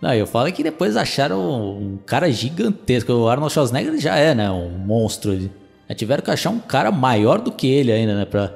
[0.00, 1.40] Não, eu falo que depois acharam
[1.80, 3.12] um cara gigantesco.
[3.12, 4.48] O Arnold Schwarzenegger já é, né?
[4.52, 5.36] Um monstro.
[5.88, 8.24] Já tiveram que achar um cara maior do que ele ainda, né?
[8.24, 8.54] Pra,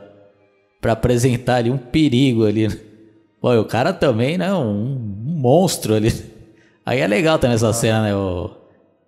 [0.81, 2.69] pra apresentar ali um perigo ali.
[3.43, 4.55] Pô, o cara também, né?
[4.55, 4.95] Um,
[5.27, 6.13] um, monstro ali.
[6.87, 8.15] Aí é legal também essa cena, né?
[8.15, 8.49] O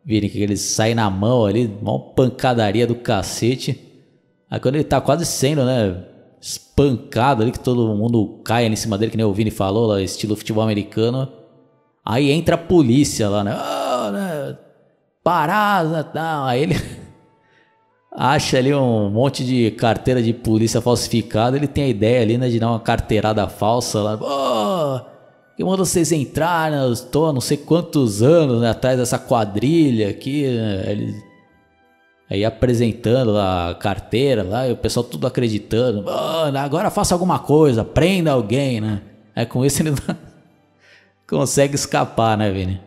[0.04, 3.78] Vini, que ele sai na mão ali, uma pancadaria do cacete.
[4.50, 6.06] Aí quando ele tá quase sendo, né?
[6.42, 9.86] Espancado ali, que todo mundo cai ali em cima dele, que nem o Vini falou,
[9.86, 11.28] lá, estilo futebol americano.
[12.04, 13.56] Aí entra a polícia lá, né?
[13.56, 14.58] Oh, né?
[15.22, 16.44] Parada, tal.
[16.44, 16.74] Aí ele
[18.10, 21.56] acha ali um monte de carteira de polícia falsificada.
[21.56, 24.18] Ele tem a ideia ali, né, de dar uma carteirada falsa lá.
[24.20, 26.84] Oh, que manda vocês entrarem, né?
[26.84, 30.44] Eu estou há não sei quantos anos né, atrás dessa quadrilha aqui.
[30.48, 30.90] Né?
[30.90, 31.31] Ele
[32.32, 36.06] Aí apresentando a carteira lá, e o pessoal tudo acreditando.
[36.58, 39.02] Agora faça alguma coisa, prenda alguém, né?
[39.36, 40.16] Aí com isso ele não
[41.28, 42.80] consegue escapar, né, Vini?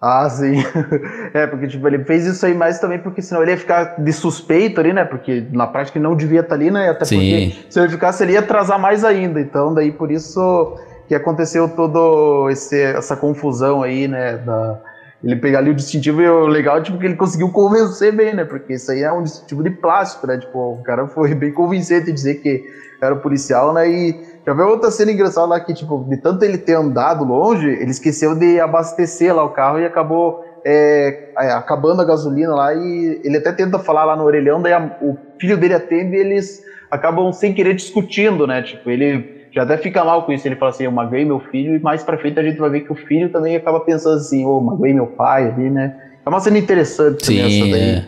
[0.00, 0.54] Ah, sim.
[1.34, 4.12] É, porque tipo, ele fez isso aí mais também porque senão ele ia ficar de
[4.14, 5.04] suspeito ali, né?
[5.04, 6.88] Porque na prática ele não devia estar ali, né?
[6.88, 7.16] Até sim.
[7.16, 9.38] porque se ele ficasse ele ia atrasar mais ainda.
[9.38, 10.74] Então, daí por isso
[11.06, 14.38] que aconteceu todo esse, essa confusão aí, né?
[14.38, 14.80] Da,
[15.26, 18.44] ele pegar ali o distintivo e o legal tipo, que ele conseguiu convencer bem, né?
[18.44, 20.38] Porque isso aí é um distintivo de plástico, né?
[20.38, 22.62] Tipo, o cara foi bem convincente em dizer que
[23.02, 23.90] era policial, né?
[23.90, 24.14] E
[24.46, 27.90] já veio outra cena engraçada lá que, tipo, de tanto ele ter andado longe, ele
[27.90, 33.20] esqueceu de abastecer lá o carro e acabou é, é acabando a gasolina lá e
[33.24, 36.60] ele até tenta falar lá no orelhão, daí a, o filho dele atende e eles
[36.88, 38.62] acabam sem querer discutindo, né?
[38.62, 40.46] Tipo, ele já até fica mal com isso.
[40.46, 42.82] Ele fala assim: eu magoei meu filho, e mais pra frente a gente vai ver
[42.82, 45.98] que o filho também acaba pensando assim: ô, oh, magoei meu pai ali, né?
[46.24, 47.90] É uma cena interessante Sim, essa daí.
[47.90, 48.06] É.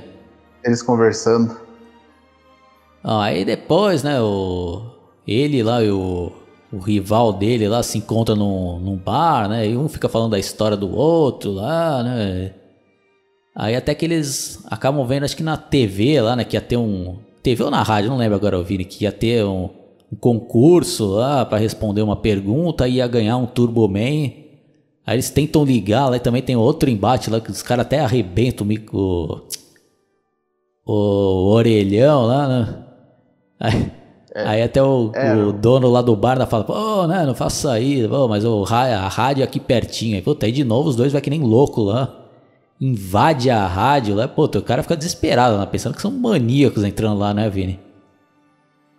[0.63, 1.57] Eles conversando.
[3.03, 4.83] Ah, aí depois, né, o...
[5.27, 6.33] ele lá e o...
[6.71, 9.67] o rival dele lá se encontram num, num bar, né?
[9.67, 12.53] E um fica falando da história do outro lá, né?
[13.55, 16.45] Aí até que eles acabam vendo, acho que na TV lá, né?
[16.45, 17.17] Que ia ter um.
[17.43, 19.71] TV ou na rádio, não lembro agora, Vini, que ia ter um,
[20.13, 24.33] um concurso lá para responder uma pergunta e ia ganhar um Turbo Man.
[25.07, 28.01] Aí eles tentam ligar lá e também tem outro embate lá que os caras até
[28.01, 29.41] arrebentam o,
[30.85, 32.85] o, o orelhão lá, né?
[33.61, 33.93] Aí,
[34.35, 37.73] é, aí até o, é, o, dono lá do bar fala, pô, né, não faça
[37.73, 40.17] aí, pô, mas o, a rádio aqui pertinho.
[40.17, 42.15] Aí, puta, aí de novo os dois vai que nem louco lá.
[42.81, 47.19] Invade a rádio lá, pô, o cara fica desesperado, né, pensando que são maníacos entrando
[47.19, 47.81] lá, né, Vini?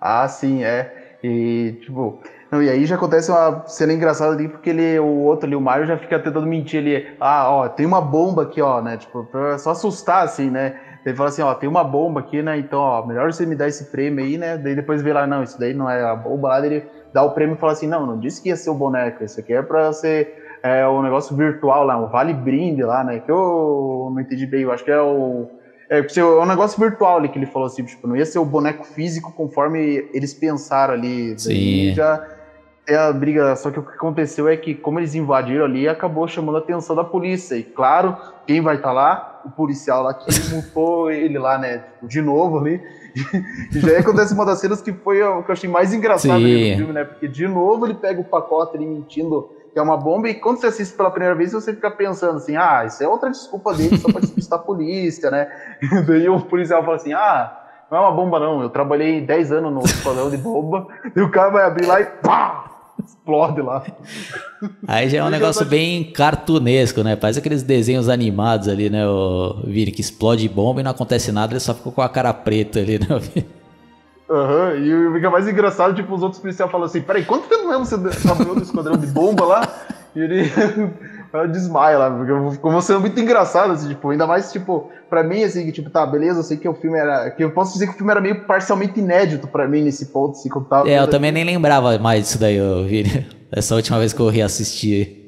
[0.01, 0.98] Ah, sim, é.
[1.23, 2.19] E, tipo,
[2.51, 5.61] não, e aí já acontece uma cena engraçada ali, porque ele, o outro ali, o
[5.61, 7.07] Mario, já fica tentando mentir ali.
[7.19, 8.97] Ah, ó, tem uma bomba aqui, ó, né?
[8.97, 10.79] Tipo, pra só assustar, assim, né?
[11.05, 12.57] Ele fala assim, ó, tem uma bomba aqui, né?
[12.57, 14.57] Então, ó, melhor você me dar esse prêmio aí, né?
[14.57, 17.31] Daí depois vê lá, não, isso daí não é a bomba lá, ele dá o
[17.31, 19.61] prêmio e fala assim, não, não disse que ia ser o boneco, isso aqui é
[19.61, 23.19] pra ser é, o negócio virtual lá, o Vale Brinde lá, né?
[23.19, 25.49] Que eu não entendi bem, eu acho que é o
[25.89, 28.45] é, é um negócio virtual ali que ele falou assim, tipo, não ia ser o
[28.45, 31.37] boneco físico conforme eles pensaram ali.
[31.39, 31.93] Sim.
[31.93, 32.25] já
[32.87, 36.27] é a briga, só que o que aconteceu é que, como eles invadiram ali, acabou
[36.27, 37.55] chamando a atenção da polícia.
[37.55, 39.29] E claro, quem vai estar tá lá?
[39.45, 41.79] o policial lá que multou ele lá, né?
[41.79, 42.81] Tipo, de novo ali.
[43.73, 46.47] E já acontece uma das cenas que foi o que eu achei mais engraçado do
[46.47, 47.03] filme, né?
[47.03, 50.59] Porque de novo ele pega o pacote ali mentindo que é uma bomba, e quando
[50.59, 53.97] você assiste pela primeira vez, você fica pensando assim, ah, isso é outra desculpa dele
[53.97, 55.49] só pra despistar a polícia, né?
[55.81, 57.55] E daí o policial fala assim, ah,
[57.91, 61.31] não é uma bomba não, eu trabalhei 10 anos no esquadrão de bomba, e o
[61.31, 62.65] cara vai abrir lá e pá!
[63.01, 63.81] Explode lá.
[64.85, 67.15] Aí já é um negócio bem cartunesco, né?
[67.15, 69.07] Parece aqueles desenhos animados ali, né?
[69.07, 72.33] O Vini, que explode bomba e não acontece nada, ele só fica com a cara
[72.33, 73.07] preta ali, né?
[74.29, 77.67] Aham, uhum, e fica mais engraçado, tipo, os outros policiais falam assim, peraí, quanto tempo
[77.67, 79.67] mesmo você trabalhou no esquadrão de bomba lá?
[80.15, 80.51] E ele
[81.51, 85.43] desmaia lá, porque ficou uma cena muito engraçada, assim, tipo, ainda mais, tipo, pra mim,
[85.43, 87.87] assim, que, tipo, tá, beleza, eu sei que o filme era, que eu posso dizer
[87.87, 90.87] que o filme era meio parcialmente inédito pra mim nesse ponto, assim, eu tava...
[90.87, 94.29] É, eu também nem lembrava mais disso daí, eu vi, essa última vez que eu
[94.29, 95.18] reassisti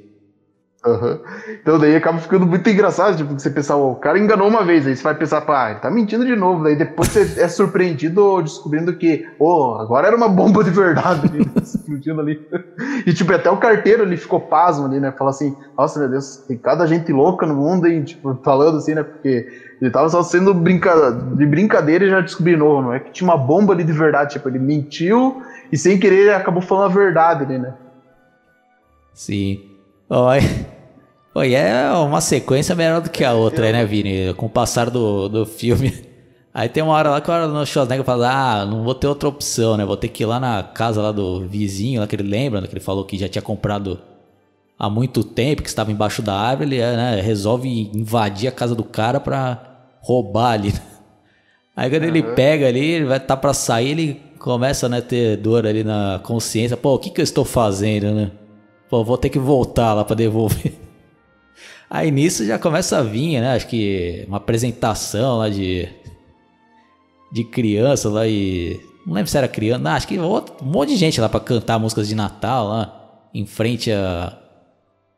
[0.83, 1.19] Uhum.
[1.61, 4.95] Então daí acaba ficando muito engraçado, tipo, você pensar, o cara enganou uma vez, aí
[4.95, 8.95] você vai pensar, pá, ele tá mentindo de novo, daí depois você é surpreendido descobrindo
[8.95, 12.41] que, oh, agora era uma bomba de verdade ali, explodindo ali.
[13.05, 15.11] E tipo, até o carteiro ele ficou pasmo ali, né?
[15.11, 18.95] Fala assim, nossa meu Deus, tem cada gente louca no mundo e tipo, falando assim,
[18.95, 19.03] né?
[19.03, 19.47] Porque
[19.79, 21.11] ele tava só sendo brinca...
[21.11, 24.33] de brincadeira e já descobriu novo, não é que tinha uma bomba ali de verdade,
[24.33, 27.75] tipo, ele mentiu e sem querer acabou falando a verdade ali, né?
[29.13, 29.70] Sim.
[31.33, 34.33] Oi, é uma sequência melhor do que a outra, né, Vini?
[34.33, 36.05] Com o passar do, do filme.
[36.53, 39.77] Aí tem uma hora lá que o Schwarzenegger fala, ah, não vou ter outra opção,
[39.77, 39.85] né?
[39.85, 42.67] Vou ter que ir lá na casa lá do vizinho, lá que ele lembra, né?
[42.67, 44.01] que ele falou que já tinha comprado
[44.77, 48.83] há muito tempo, que estava embaixo da árvore, ele né, resolve invadir a casa do
[48.83, 49.63] cara pra
[50.01, 50.73] roubar ali.
[51.73, 52.09] Aí quando uhum.
[52.09, 55.65] ele pega ali, ele vai estar tá pra sair, ele começa né, a ter dor
[55.65, 56.75] ali na consciência.
[56.75, 58.31] Pô, o que que eu estou fazendo, né?
[58.91, 60.73] Pô, vou ter que voltar lá para devolver.
[61.89, 63.55] Aí nisso já começa a vir, né?
[63.55, 65.87] Acho que uma apresentação lá de
[67.31, 68.77] de criança lá e
[69.07, 71.79] não lembro se era criança, não, acho que um monte de gente lá para cantar
[71.79, 74.37] músicas de Natal lá em frente a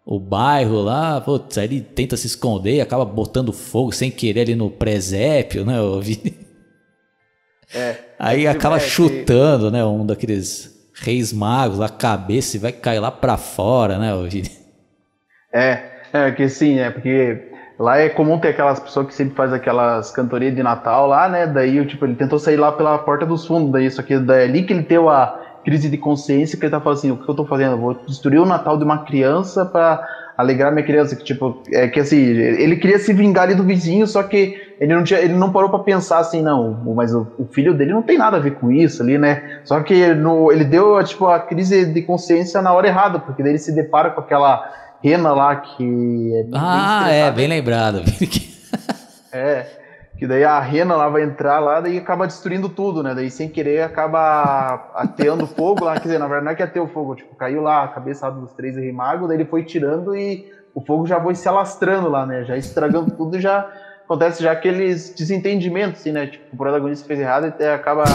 [0.05, 4.41] o bairro lá, putz, aí ele tenta se esconder e acaba botando fogo sem querer
[4.41, 5.79] ali no presépio, né?
[5.79, 6.38] Eu vi.
[7.73, 9.83] É, aí é, acaba é, chutando, né?
[9.83, 14.49] Um daqueles Reis Magos, a cabeça vai cair lá para fora, né, Vini?
[15.53, 15.79] É,
[16.13, 20.12] é que sim, é porque lá é comum ter aquelas pessoas que sempre faz aquelas
[20.12, 21.47] cantorias de Natal lá, né?
[21.47, 24.43] Daí, tipo, ele tentou sair lá pela porta dos fundos, daí só que daí é
[24.45, 27.29] ali que ele teve a crise de consciência que ele tá falando assim, o que
[27.29, 27.73] eu tô fazendo?
[27.73, 30.06] Eu vou destruir o Natal de uma criança para
[30.38, 34.08] alegrar minha criança, que tipo, é que assim, ele queria se vingar ali do vizinho,
[34.08, 37.46] só que ele não, tinha, ele não parou para pensar assim, não, mas o, o,
[37.46, 39.60] filho dele não tem nada a ver com isso ali, né?
[39.63, 43.52] Só que no, ele deu, tipo, a crise de consciência na hora errada, porque daí
[43.52, 44.72] ele se depara com aquela
[45.04, 48.02] rena lá que é bem Ah, é, bem lembrado.
[49.32, 49.65] é,
[50.23, 53.13] que daí a rena lá vai entrar lá, daí acaba destruindo tudo, né?
[53.13, 56.88] Daí sem querer acaba ateando fogo lá, quer dizer, na verdade não é que ateou
[56.88, 60.79] fogo, tipo, caiu lá a cabeça dos três rimagos, daí ele foi tirando e o
[60.79, 62.45] fogo já foi se alastrando lá, né?
[62.45, 63.69] Já estragando tudo já
[64.05, 66.27] acontece já aqueles desentendimentos, assim, né?
[66.27, 68.05] Tipo, o protagonista fez errado e acaba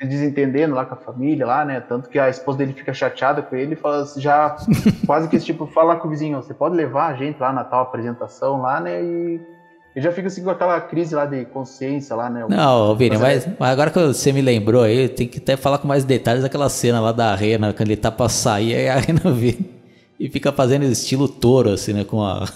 [0.00, 1.82] se desentendendo lá com a família, lá, né?
[1.82, 4.56] Tanto que a esposa dele fica chateada com ele fala já
[5.04, 7.82] quase que tipo, fala com o vizinho, você pode levar a gente lá na tal
[7.82, 9.02] apresentação lá, né?
[9.04, 9.53] E,
[9.94, 12.44] e já fica assim com aquela crise lá de consciência lá, né?
[12.48, 15.86] Não, Vini, mas, mas, agora que você me lembrou aí, tem que até falar com
[15.86, 19.20] mais detalhes daquela cena lá da Rena, quando ele tá pra sair, aí a Rena
[19.30, 19.70] vem
[20.18, 22.04] e fica fazendo estilo touro, assim, né?
[22.04, 22.48] Com a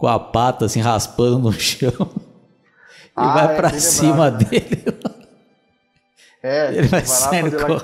[0.00, 4.82] com a pata assim raspando no chão e ah, vai é, para cima dele.
[6.42, 7.82] É, ele vai, vai saindo lá,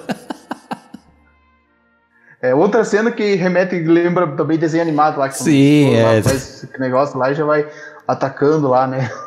[2.40, 6.22] É outra cena que remete, lembra também desenho animado lá que Sim, é.
[6.22, 7.68] Faz esse negócio lá e já vai
[8.06, 9.10] atacando lá, né?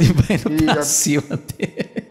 [0.00, 2.06] E vai e pra cima dele.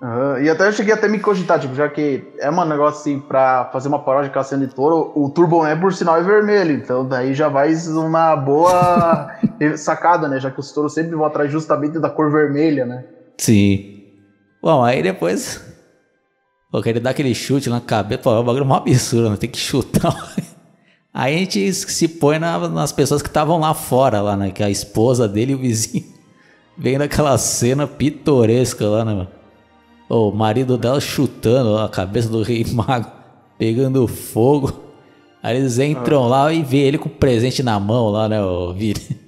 [0.00, 0.38] Uhum.
[0.40, 3.68] E até eu cheguei até me cogitar, tipo, já que é um negócio assim pra
[3.72, 6.72] fazer uma paródia com a cena de touro, o Turbo é por sinal é vermelho,
[6.72, 9.28] então daí já vai uma boa
[9.76, 10.38] sacada, né?
[10.38, 13.04] Já que os touros sempre vão atrás justamente da cor vermelha, né?
[13.36, 14.04] Sim.
[14.62, 15.64] Bom, aí depois.
[16.70, 19.36] Pô, ele dá aquele chute na cabeça, pô, é um bagulho mó absurdo, né?
[19.36, 20.14] Tem que chutar.
[21.12, 24.50] Aí a gente se põe na, nas pessoas que estavam lá fora, lá, né?
[24.50, 26.04] Que a esposa dele e o vizinho.
[26.76, 29.26] Vem naquela cena pitoresca lá, né,
[30.08, 33.10] o marido dela chutando a cabeça do rei mago,
[33.58, 34.72] pegando fogo.
[35.42, 36.28] Aí eles entram ah.
[36.28, 39.18] lá e vê ele com o presente na mão lá, né, o Vini?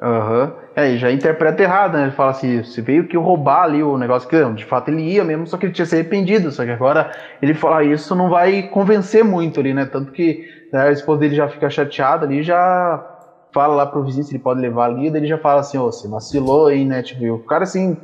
[0.00, 0.44] Aham.
[0.44, 0.60] Uhum.
[0.76, 2.04] É, já interpreta errado, né?
[2.04, 5.24] Ele fala assim, você veio que roubar ali o negócio que de fato ele ia
[5.24, 7.10] mesmo, só que ele tinha se arrependido, só que agora
[7.42, 9.84] ele fala ah, isso não vai convencer muito ali, né?
[9.84, 13.04] Tanto que né, a esposa dele já fica chateada ali, já
[13.52, 15.84] fala lá pro vizinho se ele pode levar ali, daí ele já fala assim, ô,
[15.86, 17.02] oh, você vacilou aí, né?
[17.02, 17.96] Tipo, o cara assim,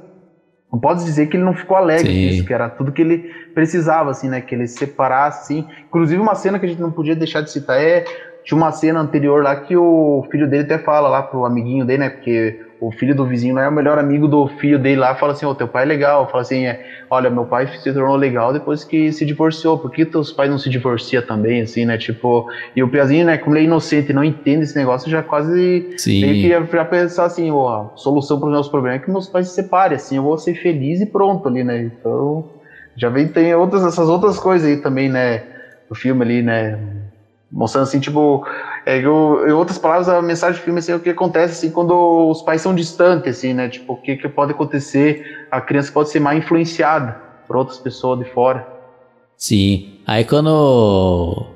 [0.73, 3.31] não pode dizer que ele não ficou alegre com isso, que era tudo que ele
[3.55, 4.41] precisava, assim, né?
[4.41, 5.69] Que ele se separasse, assim.
[5.87, 8.05] Inclusive, uma cena que a gente não podia deixar de citar é.
[8.45, 11.99] Tinha uma cena anterior lá que o filho dele até fala lá pro amiguinho dele,
[11.99, 12.11] né?
[12.11, 15.33] Porque o filho do vizinho não é o melhor amigo do filho dele lá, fala
[15.33, 18.17] assim, ô, oh, teu pai é legal, fala assim, é, olha, meu pai se tornou
[18.17, 21.97] legal depois que se divorciou, por que teus pais não se divorciam também, assim, né,
[21.97, 25.23] tipo, e o Piazinho, né, como ele é inocente e não entende esse negócio, já
[25.23, 26.21] quase Sim.
[26.21, 29.29] meio que ia, pensar assim, ó, a solução para os meus problemas é que meus
[29.29, 32.45] pais se separem, assim, eu vou ser feliz e pronto ali, né, então,
[32.95, 35.43] já vem, tem outras, essas outras coisas aí também, né,
[35.89, 36.79] do filme ali, né,
[37.51, 38.47] mostrando assim, tipo,
[38.85, 41.71] é, eu, em outras palavras, a mensagem do filme assim, é o que acontece assim,
[41.71, 41.95] quando
[42.31, 43.69] os pais são distantes, assim, né?
[43.69, 45.47] Tipo, o que, que pode acontecer?
[45.51, 48.67] A criança pode ser mais influenciada por outras pessoas de fora.
[49.37, 50.01] Sim.
[50.07, 51.47] Aí quando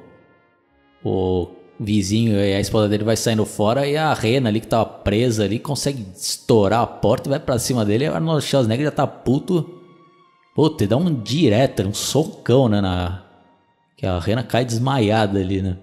[1.04, 4.84] o vizinho e a esposa dele vai saindo fora e a rena ali que tava
[4.84, 8.86] presa ali consegue estourar a porta e vai para cima dele e o Arnold Schwarzenegger
[8.86, 9.78] já tá puto.
[10.54, 13.22] Puta, e dá um direto, um socão, né, na,
[14.00, 15.76] que a Rena cai desmaiada ali, né?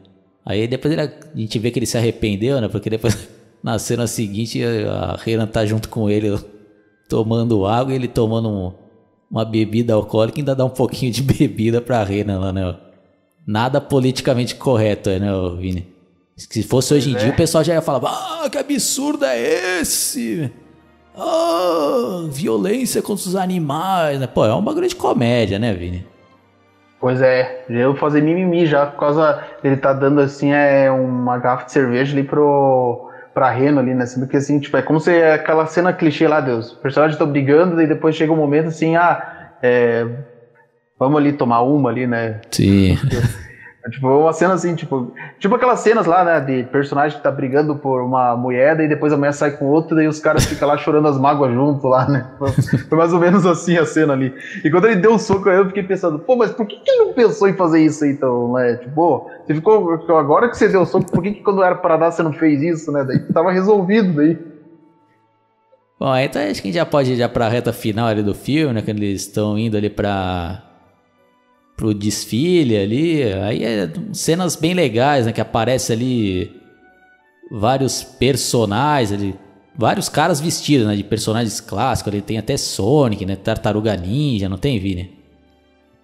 [0.43, 2.68] Aí depois ele, a gente vê que ele se arrependeu, né?
[2.68, 3.15] Porque depois,
[3.61, 6.36] na cena seguinte, a Rena tá junto com ele
[7.07, 8.74] tomando água e ele tomando um,
[9.30, 12.76] uma bebida alcoólica e ainda dá um pouquinho de bebida pra Rena lá, né?
[13.45, 15.88] Nada politicamente correto, né, Vini?
[16.36, 17.20] Se fosse hoje em é.
[17.20, 20.51] dia, o pessoal já ia falar: Ah, que absurdo é esse?
[21.15, 24.26] Ah, violência contra os animais, né?
[24.26, 26.16] Pô, é uma grande comédia, né, Vini?
[27.00, 31.38] Pois é, eu vou fazer mimimi já, por causa dele tá dando assim é, uma
[31.38, 34.04] garrafa de cerveja ali pro, pra Reno ali, né?
[34.18, 36.72] Porque assim, tipo, é como se é aquela cena clichê lá, Deus.
[36.72, 40.08] O personagem tá brigando, e depois chega um momento assim, ah, é,
[40.98, 42.41] vamos ali tomar uma ali, né?
[42.50, 42.98] Sim.
[43.90, 47.76] Tipo, uma cena assim, tipo, tipo aquelas cenas lá, né, de personagem que tá brigando
[47.76, 50.78] por uma moeda e depois a mulher sai com outra e os caras ficam lá
[50.78, 52.28] chorando as mágoas junto lá, né?
[52.90, 54.34] Foi mais ou menos assim a cena ali.
[54.64, 57.06] E quando ele deu um soco, eu fiquei pensando, pô, mas por que, que ele
[57.06, 58.76] não pensou em fazer isso então, né?
[58.76, 61.98] Tipo, você ficou, agora que você deu o soco, por que, que quando era para
[61.98, 63.04] dar você não fez isso, né?
[63.04, 64.38] Daí tava resolvido daí.
[66.00, 68.36] Bom, então acho que a gente já pode ir já pra reta final ali do
[68.36, 68.82] filme, né?
[68.82, 70.66] Quando eles estão indo ali pra
[71.78, 73.24] pro desfile ali.
[73.34, 75.32] Aí é cenas bem legais, né?
[75.32, 76.60] Que aparece ali
[77.52, 79.36] vários personagens ali,
[79.76, 80.96] vários caras vestidos, né?
[80.96, 82.12] De personagens clássicos.
[82.12, 83.36] Ele tem até Sonic, né?
[83.36, 85.16] Tartaruga Ninja, não tem, Vini?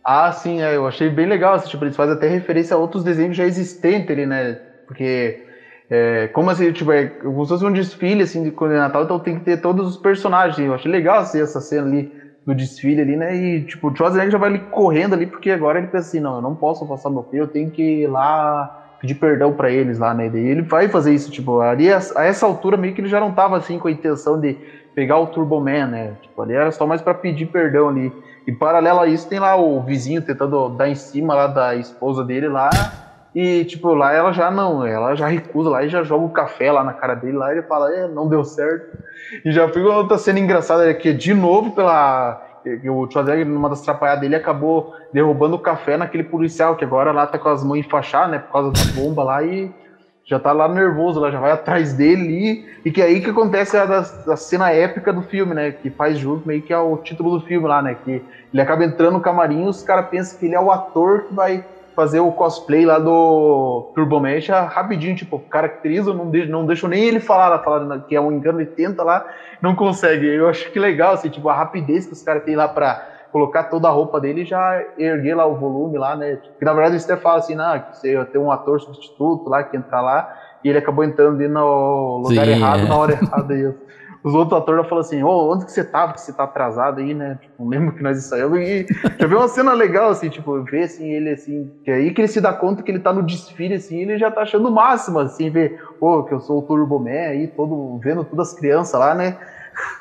[0.05, 1.59] Ah, sim, é, eu achei bem legal.
[1.59, 4.59] Tipo, eles fazem até referência a outros desenhos já existentes ali, né?
[4.85, 5.43] Porque,
[5.89, 9.17] é, como assim, tipo, é como se fosse um desfile, assim, de, de Natal, então
[9.17, 10.59] tem que ter todos os personagens.
[10.59, 13.35] Eu achei legal, assim, essa cena ali do desfile ali, né?
[13.35, 16.35] E, tipo, o Schwarzenegger já vai ali correndo ali, porque agora ele pensa assim, não,
[16.35, 19.99] eu não posso passar meu filho, eu tenho que ir lá pedir perdão para eles
[19.99, 20.31] lá, né?
[20.33, 23.19] E ele vai fazer isso, tipo, ali a, a, essa altura meio que ele já
[23.19, 24.57] não tava assim com a intenção de
[24.95, 26.13] pegar o Turbo Man, né?
[26.21, 28.13] Tipo, ali era só mais para pedir perdão ali.
[28.47, 32.23] E paralelo a isso tem lá o vizinho tentando dar em cima lá da esposa
[32.23, 32.69] dele lá.
[33.35, 36.71] E, tipo, lá ela já não, ela já recusa lá e já joga o café
[36.71, 38.97] lá na cara dele lá e ele fala, é, não deu certo.
[39.43, 42.41] E já foi outra cena engraçada é que, de novo, pela.
[42.85, 47.27] O Schwarzenegger, numa das atrapalhadas dele, acabou derrubando o café naquele policial, que agora lá
[47.27, 48.39] tá com as mãos enfaixadas, né?
[48.39, 49.69] Por causa da bomba lá e
[50.25, 53.29] já tá lá nervoso, lá já vai atrás dele e, e que é aí que
[53.29, 55.71] acontece a, a, cena épica do filme, né?
[55.71, 57.97] Que faz junto meio que é o título do filme lá, né?
[58.05, 58.23] Que
[58.53, 61.33] ele acaba entrando no camarim e os caras pensam que ele é o ator que
[61.33, 61.65] vai
[61.95, 67.03] fazer o cosplay lá do Turbo Mecha rapidinho, tipo, caracteriza, não deixa, não deixa nem
[67.03, 69.25] ele falar, falando que é um engano, ele tenta lá,
[69.61, 70.25] não consegue.
[70.27, 73.63] Eu acho que legal, assim, tipo, a rapidez que os caras têm lá pra colocar
[73.63, 76.37] toda a roupa dele e já erguer lá o volume lá, né?
[76.59, 79.63] Que na verdade o Steph fala assim, nah, que você tem um ator substituto lá
[79.63, 82.87] que entra lá e ele acabou entrando ali no lugar Sim, errado, é.
[82.87, 83.53] na hora errada.
[83.57, 83.73] E
[84.23, 87.01] os outros atores falam assim, ô, oh, onde que você tava, que você tá atrasado
[87.01, 87.37] aí, né?
[87.41, 88.85] Tipo, lembro que nós ensaiamos e
[89.19, 92.21] já viu uma cena legal, assim, tipo, ver, assim, ele, assim, que é aí que
[92.21, 94.71] ele se dá conta que ele tá no desfile, assim, ele já tá achando o
[94.71, 98.49] máximo, assim, ver, pô, oh, que eu sou o Turbo Man aí, todo, vendo todas
[98.49, 99.37] as crianças lá, né?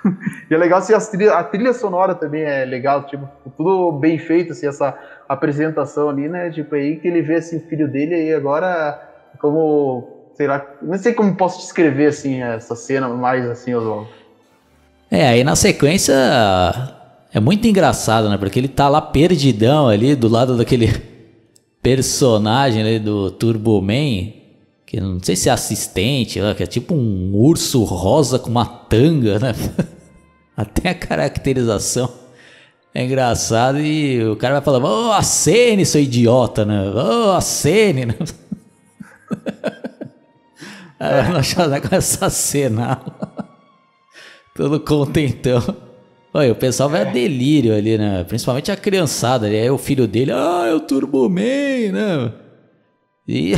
[0.49, 4.19] e é legal, assim, as trilha, a trilha sonora também é legal, tipo, tudo bem
[4.19, 4.97] feito, assim, essa
[5.29, 6.49] apresentação ali, né?
[6.49, 9.11] Tipo, aí que ele vê, assim, o filho dele aí agora
[9.41, 14.09] como sei lá, não sei como posso descrever assim essa cena mais assim, Oswaldo.
[15.11, 16.15] É, aí na sequência
[17.33, 18.39] é muito engraçado, né?
[18.39, 20.89] Porque ele tá lá perdidão ali do lado daquele
[21.83, 24.33] personagem ali do Turbo Man,
[24.87, 29.39] que não sei se é assistente, que é tipo um urso rosa com uma tanga,
[29.39, 29.55] né?
[30.57, 32.23] Até a caracterização
[32.95, 36.91] é engraçado e o cara vai falando, ô, oh, acene, seu idiota, né?
[36.91, 38.15] Ô, oh, acene, né?
[41.03, 43.03] Aí o Schwarzenegger começa a cena.
[44.55, 45.61] Todo contentão.
[46.33, 48.23] Olha, o pessoal vai a delírio ali, né?
[48.23, 49.57] Principalmente a criançada ali.
[49.59, 52.33] Aí o filho dele, ah, é o Turbo Man, né?
[53.27, 53.53] E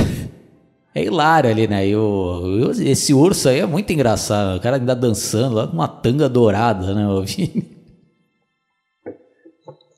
[0.94, 1.86] é hilário ali, né?
[1.86, 4.56] E o, esse urso aí é muito engraçado.
[4.56, 7.04] O cara ainda dançando lá com uma tanga dourada, né?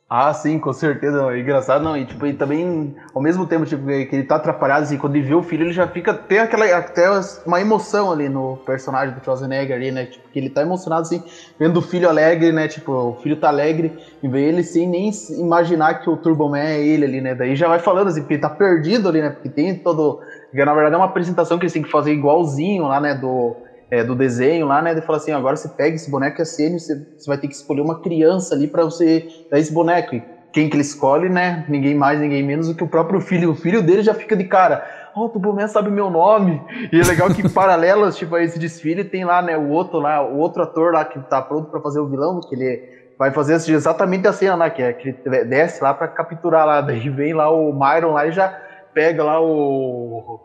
[0.09, 1.33] Ah, sim, com certeza.
[1.35, 1.97] É engraçado, não.
[1.97, 5.27] E, tipo, e também, ao mesmo tempo, tipo, que ele tá atrapalhado, assim, quando ele
[5.27, 6.15] vê o filho, ele já fica.
[6.15, 6.65] Tem aquela.
[6.77, 7.09] Até
[7.45, 10.07] uma emoção ali no personagem do Schwarzenegger ali, né?
[10.07, 11.25] Tipo, que ele tá emocionado, assim,
[11.59, 12.69] vendo o filho alegre, né?
[12.69, 16.61] Tipo, o filho tá alegre e vê ele sem nem imaginar que o Turbo Man
[16.61, 17.35] é ele ali, né?
[17.35, 19.31] Daí já vai falando, assim, porque ele tá perdido ali, né?
[19.31, 20.21] Porque tem todo.
[20.49, 23.13] Porque, na verdade, é uma apresentação que eles têm que fazer igualzinho lá, né?
[23.13, 23.57] Do
[23.91, 24.93] é, do desenho lá, né?
[24.93, 27.55] Ele fala assim: agora você pega esse boneco e assim, você, você vai ter que
[27.55, 30.15] escolher uma criança ali para você dar esse boneco.
[30.15, 30.23] E
[30.53, 31.65] quem que ele escolhe, né?
[31.69, 33.51] Ninguém mais, ninguém menos do que o próprio filho.
[33.51, 34.87] O filho dele já fica de cara.
[35.15, 36.63] Oh, o Tuboman sabe meu nome.
[36.93, 40.23] E é legal que paralelas, tipo, a esse desfile tem lá, né, o outro lá,
[40.23, 42.83] o outro ator lá que tá pronto para fazer o vilão, que ele
[43.19, 46.81] vai fazer exatamente a cena lá, que é que ele desce lá para capturar lá,
[46.83, 48.49] daí vem lá o Myron lá e já
[48.93, 50.41] pega lá o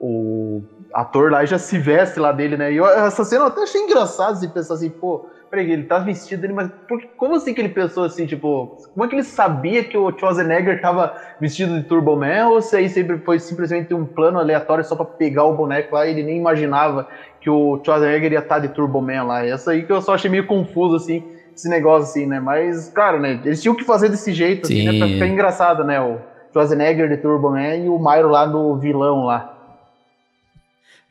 [0.00, 0.62] o
[1.00, 2.72] ator lá já se veste lá dele, né?
[2.72, 5.84] E eu, essa cena eu até achei engraçado de assim, pensar assim, pô, peraí, ele
[5.84, 9.14] tá vestido ali, mas por, como assim que ele pensou assim, tipo, como é que
[9.14, 13.38] ele sabia que o Schwarzenegger tava vestido de Turbo Man ou se aí sempre foi
[13.38, 17.06] simplesmente um plano aleatório só para pegar o boneco lá e ele nem imaginava
[17.40, 19.46] que o Schwarzenegger ia estar tá de Turbo Man lá?
[19.46, 21.22] Essa aí que eu só achei meio confuso, assim,
[21.54, 22.40] esse negócio assim, né?
[22.40, 23.40] Mas, claro, né?
[23.44, 24.98] Eles tinham que fazer desse jeito, assim, né?
[24.98, 26.00] Pra ficar engraçado, né?
[26.00, 26.18] O
[26.52, 29.57] Schwarzenegger de Turbo Man e o Myro lá do vilão lá.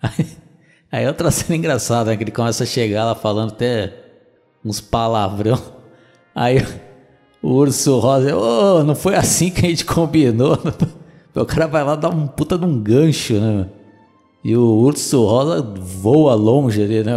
[0.02, 0.28] Aí,
[0.92, 2.18] aí outra cena engraçada, né?
[2.18, 3.94] Que ele começa a chegar lá falando até
[4.64, 5.60] uns palavrão.
[6.36, 6.64] Aí
[7.42, 10.58] o urso rosa, ô, oh, não foi assim que a gente combinou.
[11.36, 13.68] O cara vai lá dar um puta de um gancho, né?
[14.44, 17.14] E o urso rosa voa longe ali, né,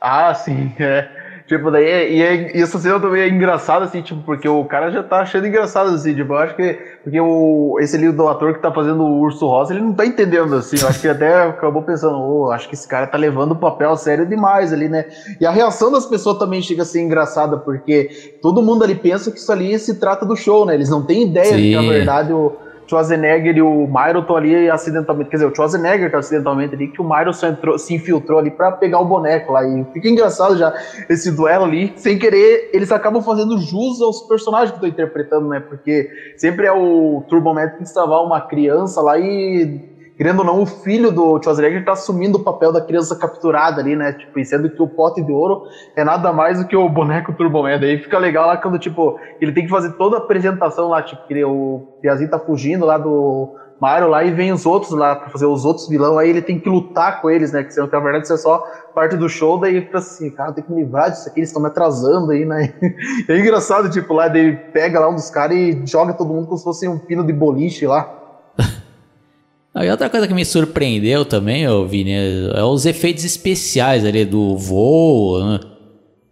[0.00, 1.19] Ah, sim, é.
[1.50, 4.88] Tipo, daí, e, é, e essa cena também é engraçada, assim, tipo, porque o cara
[4.88, 8.54] já tá achando engraçado, assim, tipo, eu acho que, porque o, esse livro do ator
[8.54, 11.48] que tá fazendo o Urso Rosa, ele não tá entendendo, assim, eu acho que até
[11.48, 15.06] acabou pensando, oh, acho que esse cara tá levando o papel sério demais ali, né,
[15.40, 19.32] e a reação das pessoas também chega a ser engraçada, porque todo mundo ali pensa
[19.32, 21.56] que isso ali se trata do show, né, eles não têm ideia Sim.
[21.56, 22.52] de que, na verdade, o
[22.90, 27.00] Schwarzenegger e o Myron estão ali acidentalmente, quer dizer, o Schwarzenegger tá acidentalmente ali, que
[27.00, 29.64] o Myron se, entrou, se infiltrou ali para pegar o boneco lá.
[29.64, 30.74] E fica engraçado já
[31.08, 35.60] esse duelo ali, sem querer, eles acabam fazendo jus aos personagens que estão interpretando, né?
[35.60, 40.60] Porque sempre é o Turbo Man que salvar uma criança lá e querendo ou não,
[40.60, 44.12] o filho do Schwarzenegger tá assumindo o papel da criança capturada ali, né?
[44.12, 45.62] Tipo, sendo que o pote de ouro
[45.96, 47.80] é nada mais do que o boneco Turbo Man.
[47.80, 51.26] Daí fica legal lá quando, tipo, ele tem que fazer toda a apresentação lá, tipo,
[51.26, 53.48] que o Piazinho tá fugindo lá do
[53.80, 56.60] Mario lá e vem os outros lá pra fazer os outros vilão, aí ele tem
[56.60, 57.64] que lutar com eles, né?
[57.64, 58.62] Que na verdade isso é só
[58.94, 61.62] parte do show, daí fica assim, cara, tem que me livrar disso aqui, eles estão
[61.62, 62.74] me atrasando aí, né?
[63.26, 66.58] é engraçado, tipo, lá ele pega lá um dos caras e joga todo mundo como
[66.58, 68.19] se fosse um pino de boliche lá.
[69.74, 72.12] E outra coisa que me surpreendeu também, ô Vini,
[72.54, 75.44] é os efeitos especiais ali do voo.
[75.44, 75.60] Né?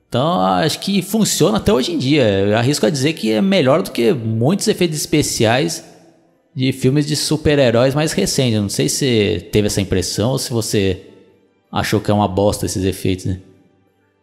[0.09, 2.25] Então acho que funciona até hoje em dia.
[2.25, 5.85] Eu arrisco a dizer que é melhor do que muitos efeitos especiais
[6.55, 8.61] de filmes de super-heróis mais recentes.
[8.61, 11.03] Não sei se teve essa impressão ou se você
[11.71, 13.41] achou que é uma bosta esses efeitos, né?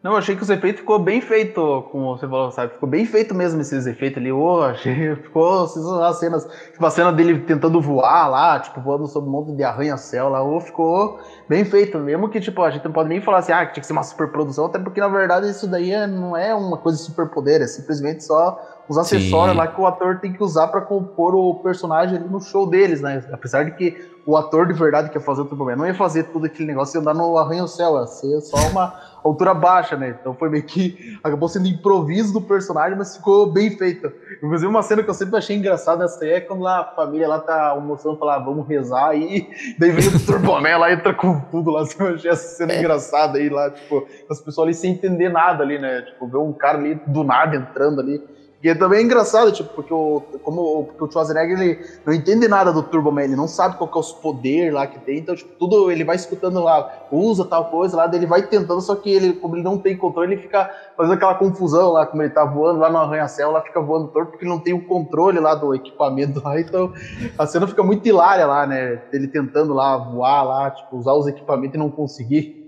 [0.06, 2.74] Não, eu achei que os efeitos ficou bem feito, como você falou, sabe?
[2.74, 4.32] Ficou bem feito mesmo esses efeitos ali.
[4.32, 5.64] Oh, achei, ficou
[6.04, 9.64] as cenas, tipo a cena dele tentando voar lá, tipo, voando sobre um monte de
[9.64, 11.98] arranha-céu lá, oh, ficou bem feito.
[11.98, 13.94] Mesmo que, tipo, a gente não pode nem falar assim, ah, que tinha que ser
[13.94, 17.04] uma super produção, até porque na verdade isso daí é, não é uma coisa de
[17.04, 19.58] super poder, é simplesmente só os acessórios Sim.
[19.58, 23.02] lá que o ator tem que usar para compor o personagem ali no show deles,
[23.02, 23.24] né?
[23.32, 26.26] Apesar de que o ator de verdade que ia fazer o Turbo não ia fazer
[26.26, 28.94] tudo aquele negócio e andar no arranha-céu, ia ser só uma
[29.30, 30.16] altura baixa, né?
[30.20, 31.18] Então foi meio que.
[31.24, 34.12] Acabou sendo improviso do personagem, mas ficou bem feito.
[34.38, 37.28] Inclusive, uma cena que eu sempre achei engraçada essa aí é quando lá, a família
[37.28, 39.48] lá tá almoçando e fala, ah, vamos rezar, e
[39.80, 41.82] daí vem o Turboné lá, entra com tudo lá.
[41.82, 42.80] Assim, eu achei essa cena é.
[42.80, 46.02] engraçada aí lá, tipo, as pessoas ali sem entender nada ali, né?
[46.02, 48.35] Tipo, ver um cara ali do nada entrando ali.
[48.64, 52.74] E também é engraçado, tipo, porque o, como, porque o Schwarzenegger ele não entende nada
[52.74, 55.36] do Turbo Man, ele não sabe qual que é os poderes lá que tem, então,
[55.36, 59.12] tipo, tudo ele vai escutando lá, usa tal coisa lá, ele vai tentando, só que
[59.12, 62.44] ele, como ele não tem controle, ele fica fazendo aquela confusão lá, como ele tá
[62.44, 65.54] voando lá no arranha-céu, lá fica voando torto, porque ele não tem o controle lá
[65.54, 66.92] do equipamento lá, então
[67.38, 71.28] a cena fica muito hilária lá, né, ele tentando lá voar lá, tipo, usar os
[71.28, 72.65] equipamentos e não conseguir.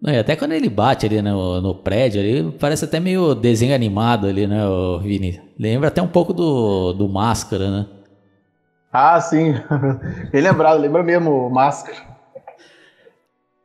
[0.00, 3.74] Não, e até quando ele bate ali no, no prédio, ali, parece até meio desenho
[3.74, 4.60] animado ali, né,
[5.02, 5.40] Vini?
[5.58, 7.86] Lembra até um pouco do, do Máscara, né?
[8.90, 9.54] Ah, sim.
[10.32, 11.98] Bem lembrado, lembra mesmo o Máscara.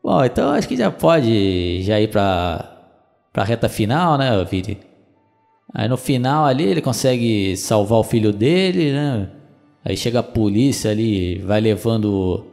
[0.04, 2.70] Bom, então acho que já pode já ir pra,
[3.32, 4.78] pra reta final, né, Vini?
[5.74, 9.30] Aí no final ali ele consegue salvar o filho dele, né?
[9.84, 12.46] Aí chega a polícia ali, vai levando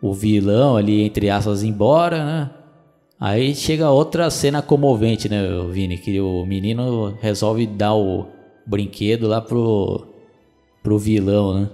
[0.00, 2.50] o vilão ali, entre aspas, embora, né?
[3.20, 5.98] Aí chega outra cena comovente, né, Vini?
[5.98, 8.26] Que o menino resolve dar o
[8.64, 10.06] brinquedo lá pro,
[10.82, 11.68] pro vilão, né?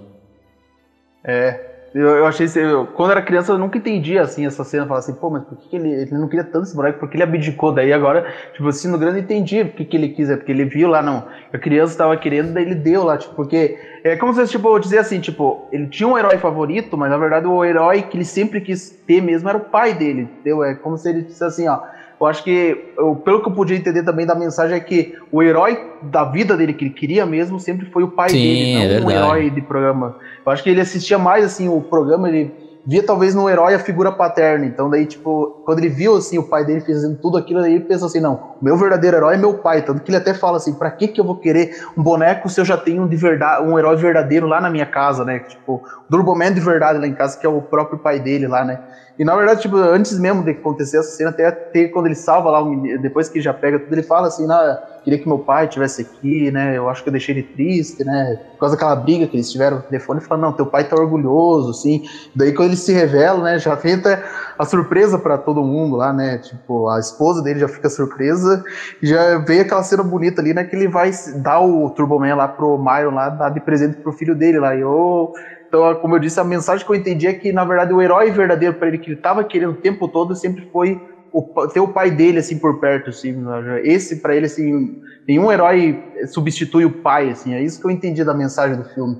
[1.23, 2.47] É, eu, eu achei.
[2.55, 4.85] Eu, quando era criança, eu nunca entendia assim essa cena.
[4.85, 6.99] Falava assim, pô, mas por que, que ele, ele não queria tanto esse boneco?
[6.99, 7.71] Porque ele abdicou.
[7.71, 10.29] Daí agora, tipo assim, no grande eu entendi por que, que ele quis.
[10.29, 11.27] É porque ele viu lá, não.
[11.53, 13.79] A criança estava querendo, daí ele deu lá, tipo, porque.
[14.07, 17.47] É como se tipo, dizer assim, tipo, ele tinha um herói favorito, mas na verdade
[17.47, 20.63] o herói que ele sempre quis ter mesmo era o pai dele, entendeu?
[20.63, 21.79] É como se ele dissesse assim, ó
[22.19, 25.43] eu acho que, eu, pelo que eu podia entender também da mensagem, é que o
[25.43, 29.11] herói da vida dele, que ele queria mesmo, sempre foi o pai Sim, dele, não
[29.11, 30.15] é o herói de programa.
[30.43, 32.51] Eu acho que ele assistia mais, assim, o programa, ele
[32.83, 34.65] via talvez no herói a figura paterna.
[34.65, 37.83] Então, daí, tipo, quando ele viu, assim, o pai dele fazendo tudo aquilo, daí ele
[37.83, 39.81] pensou assim, não, o meu verdadeiro herói é meu pai.
[39.81, 42.61] Tanto que ele até fala assim, pra que que eu vou querer um boneco se
[42.61, 45.39] eu já tenho de verdade, um herói verdadeiro lá na minha casa, né?
[45.39, 48.63] Tipo, o Turboman de verdade lá em casa, que é o próprio pai dele lá,
[48.63, 48.79] né?
[49.19, 52.51] E na verdade, tipo, antes mesmo de acontecer essa cena, até, até quando ele salva
[52.51, 52.63] lá,
[53.01, 56.51] depois que já pega tudo, ele fala assim, ah, queria que meu pai tivesse aqui,
[56.51, 56.77] né?
[56.77, 58.39] Eu acho que eu deixei ele triste, né?
[58.51, 60.95] Por causa daquela briga que eles tiveram no telefone, ele fala, não, teu pai tá
[60.95, 62.03] orgulhoso, assim.
[62.35, 64.23] Daí quando ele se revela, né, já até
[64.57, 66.37] a surpresa para todo mundo lá, né?
[66.37, 68.63] Tipo, a esposa dele já fica surpresa,
[69.01, 70.63] já vem aquela cena bonita ali, né?
[70.63, 74.35] Que ele vai dar o Turboman lá pro Myron lá, dar de presente pro filho
[74.35, 74.75] dele lá.
[74.75, 75.33] E eu
[75.67, 78.31] então, como eu disse, a mensagem que eu entendi é que, na verdade, o herói
[78.31, 80.99] verdadeiro para ele que ele estava querendo o tempo todo sempre foi
[81.31, 83.33] o, ter o pai dele assim por perto, assim.
[83.33, 83.81] Né?
[83.83, 87.53] Esse para ele assim, nenhum herói substitui o pai, assim.
[87.53, 89.17] É isso que eu entendi da mensagem do filme.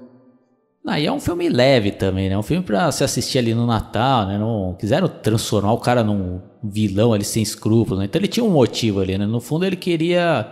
[0.88, 2.38] Ah, e é um filme leve também, né?
[2.38, 4.38] Um filme para se assistir ali no Natal, né?
[4.38, 8.06] Não quiseram transformar o cara num vilão ali sem escrúpulos, né?
[8.06, 9.26] Então ele tinha um motivo ali, né?
[9.26, 10.50] No fundo ele queria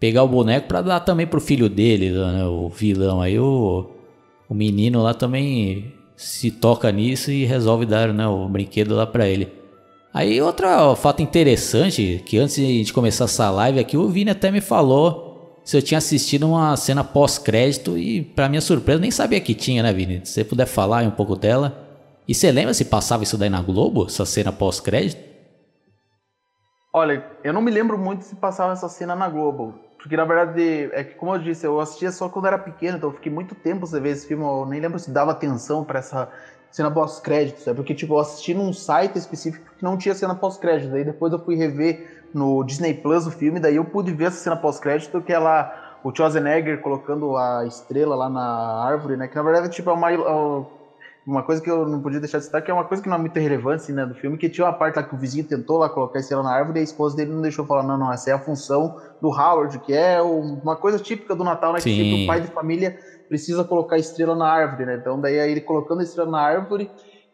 [0.00, 2.46] pegar o boneco para dar também pro filho dele, né?
[2.46, 3.90] O vilão aí o
[4.48, 9.28] o menino lá também se toca nisso e resolve dar né, o brinquedo lá para
[9.28, 9.48] ele.
[10.12, 14.60] Aí outro fato interessante, que antes de começar essa live aqui, o Vini até me
[14.60, 15.29] falou
[15.64, 19.82] se eu tinha assistido uma cena pós-crédito e para minha surpresa nem sabia que tinha,
[19.82, 20.20] né Vini?
[20.24, 21.88] Se você puder falar um pouco dela.
[22.26, 25.20] E você lembra se passava isso daí na Globo, essa cena pós-crédito?
[26.92, 29.74] Olha, eu não me lembro muito se passava essa cena na Globo.
[29.98, 33.10] Porque na verdade, é que como eu disse, eu assistia só quando era pequeno, então
[33.10, 35.98] eu fiquei muito tempo sem ver esse filme, eu nem lembro se dava atenção para
[35.98, 36.28] essa
[36.70, 37.76] cena pós-crédito, sabe?
[37.76, 41.38] Porque tipo, eu assisti num site específico que não tinha cena pós-crédito, daí depois eu
[41.38, 45.32] fui rever no Disney Plus o filme, daí eu pude ver essa cena pós-crédito que
[45.32, 49.28] é lá o Schwarzenegger colocando a estrela lá na árvore, né?
[49.28, 50.08] Que na verdade tipo é uma
[51.26, 53.16] uma coisa que eu não podia deixar de citar, que é uma coisa que não
[53.16, 55.44] é muito relevante assim, né, do filme, que tinha uma parte lá que o vizinho
[55.44, 57.96] tentou lá colocar a estrela na árvore e a esposa dele não deixou falar, não,
[57.96, 61.80] não, essa é a função do Howard, que é uma coisa típica do Natal, né,
[61.80, 65.50] que o pai de família precisa colocar a estrela na árvore, né, então daí aí
[65.50, 66.90] ele colocando a estrela na árvore,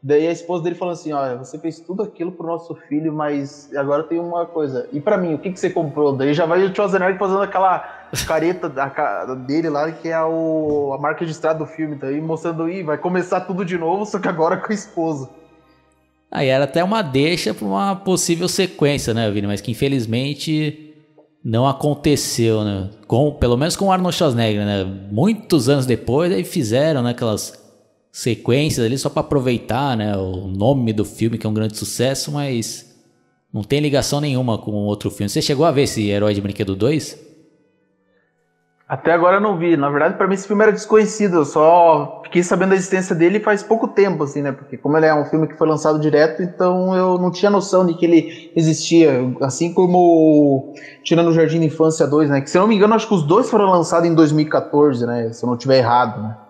[0.07, 3.69] daí a esposa dele falando assim, olha, você fez tudo aquilo pro nosso filho, mas
[3.75, 6.13] agora tem uma coisa, e para mim, o que que você comprou?
[6.13, 8.87] Daí já vai o Schwarzenegger fazendo aquela careta da,
[9.35, 12.97] dele lá, que é o, a marca registrada do filme, tá aí mostrando aí, vai
[12.97, 15.29] começar tudo de novo, só que agora com a esposa.
[16.31, 19.49] Aí era até uma deixa para uma possível sequência, né, Vini?
[19.49, 20.95] Mas que infelizmente
[21.45, 22.91] não aconteceu, né?
[23.09, 24.85] Com, pelo menos com o Arnold Schwarzenegger, né?
[25.11, 27.66] Muitos anos depois, aí fizeram né, aquelas
[28.17, 30.17] sequências ali só para aproveitar, né?
[30.17, 32.97] O nome do filme, que é um grande sucesso, mas
[33.53, 35.29] não tem ligação nenhuma com outro filme.
[35.29, 37.27] Você chegou a ver esse Herói de Brinquedo 2?
[38.89, 39.77] Até agora eu não vi.
[39.77, 41.37] Na verdade, para mim esse filme era desconhecido.
[41.37, 44.51] Eu só fiquei sabendo da existência dele faz pouco tempo, assim, né?
[44.51, 47.85] Porque como ele é um filme que foi lançado direto, então eu não tinha noção
[47.87, 49.31] de que ele existia.
[49.43, 52.41] Assim como Tirando o Jardim de Infância 2, né?
[52.41, 55.31] Que se eu não me engano, acho que os dois foram lançados em 2014, né?
[55.35, 56.46] Se eu não tiver errado, né?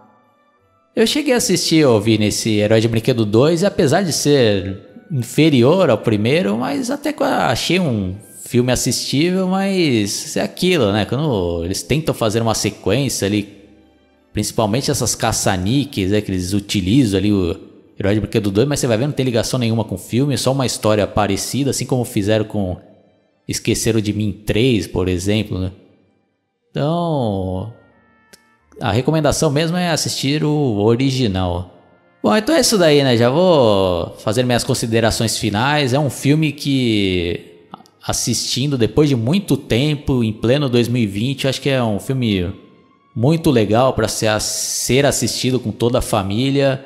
[0.97, 4.81] Eu cheguei a assistir, ouvir nesse Herói de Brinquedo 2, e apesar de ser
[5.13, 8.17] inferior ao primeiro, mas até que achei um
[8.47, 11.05] filme assistível, mas é aquilo, né?
[11.05, 13.47] Quando eles tentam fazer uma sequência ali,
[14.33, 17.61] principalmente essas caça-níqueis né, que eles utilizam ali, o
[18.01, 20.33] Herói de Brinquedo 2, mas você vai ver, não tem ligação nenhuma com o filme,
[20.33, 22.75] é só uma história parecida, assim como fizeram com
[23.47, 25.73] Esqueceram de Mim 3, por exemplo, né?
[26.71, 27.71] Então,
[28.81, 31.73] a recomendação mesmo é assistir o original.
[32.23, 33.17] Bom, então é isso daí, né?
[33.17, 35.93] Já vou fazer minhas considerações finais.
[35.93, 37.57] É um filme que
[38.07, 41.49] assistindo depois de muito tempo, em pleno 2020.
[41.49, 42.53] Acho que é um filme
[43.15, 46.85] muito legal para ser, assistido com toda a família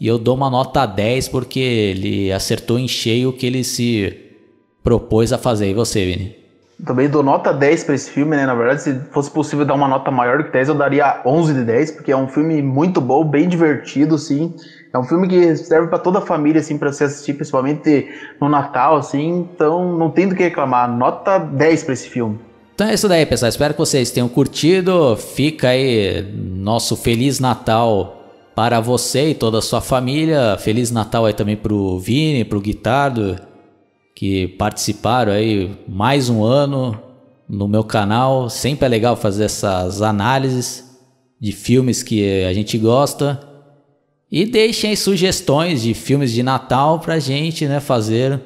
[0.00, 4.14] E eu dou uma nota 10 porque ele acertou em cheio o que ele se
[4.82, 5.70] propôs a fazer.
[5.70, 6.41] E você, Vini?
[6.84, 8.44] Também dou nota 10 para esse filme, né?
[8.44, 11.64] Na verdade, se fosse possível dar uma nota maior que 10, eu daria 11 de
[11.64, 14.52] 10, porque é um filme muito bom, bem divertido, sim.
[14.92, 18.08] É um filme que serve para toda a família, assim, para se assistir, principalmente
[18.40, 19.48] no Natal, assim.
[19.54, 20.90] Então, não tem do que reclamar.
[20.90, 22.38] Nota 10 para esse filme.
[22.74, 23.48] Então é isso daí, pessoal.
[23.48, 25.16] Espero que vocês tenham curtido.
[25.16, 28.22] Fica aí nosso Feliz Natal
[28.54, 30.56] para você e toda a sua família.
[30.58, 33.36] Feliz Natal aí também pro Vini, pro Guitardo,
[34.22, 36.96] que participaram aí mais um ano
[37.48, 38.48] no meu canal.
[38.48, 40.96] Sempre é legal fazer essas análises
[41.40, 43.40] de filmes que a gente gosta.
[44.30, 48.40] E deixem sugestões de filmes de Natal pra gente, né, fazer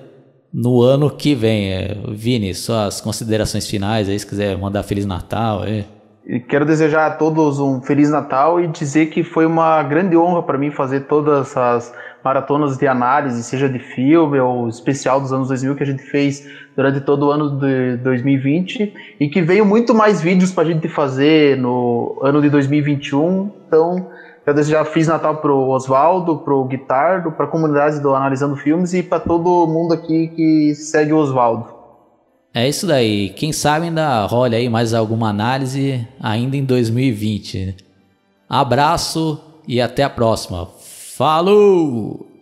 [0.50, 1.70] no ano que vem.
[1.70, 5.84] É, Vini, suas considerações finais aí, se quiser mandar Feliz Natal aí.
[6.48, 10.56] Quero desejar a todos um Feliz Natal e dizer que foi uma grande honra para
[10.56, 11.92] mim fazer todas as
[12.26, 16.44] maratonas de análise, seja de filme ou especial dos anos 2000 que a gente fez
[16.74, 20.88] durante todo o ano de 2020 e que veio muito mais vídeos para a gente
[20.88, 23.52] fazer no ano de 2021.
[23.68, 24.10] Então,
[24.44, 29.04] eu desejar Feliz Natal pro Oswaldo, pro Guitardo, para a comunidade do Analisando Filmes e
[29.04, 31.66] para todo mundo aqui que segue o Oswaldo.
[32.52, 33.28] É isso daí.
[33.30, 37.76] Quem sabe ainda rola aí mais alguma análise ainda em 2020.
[38.48, 40.68] Abraço e até a próxima.
[41.16, 42.35] Falou!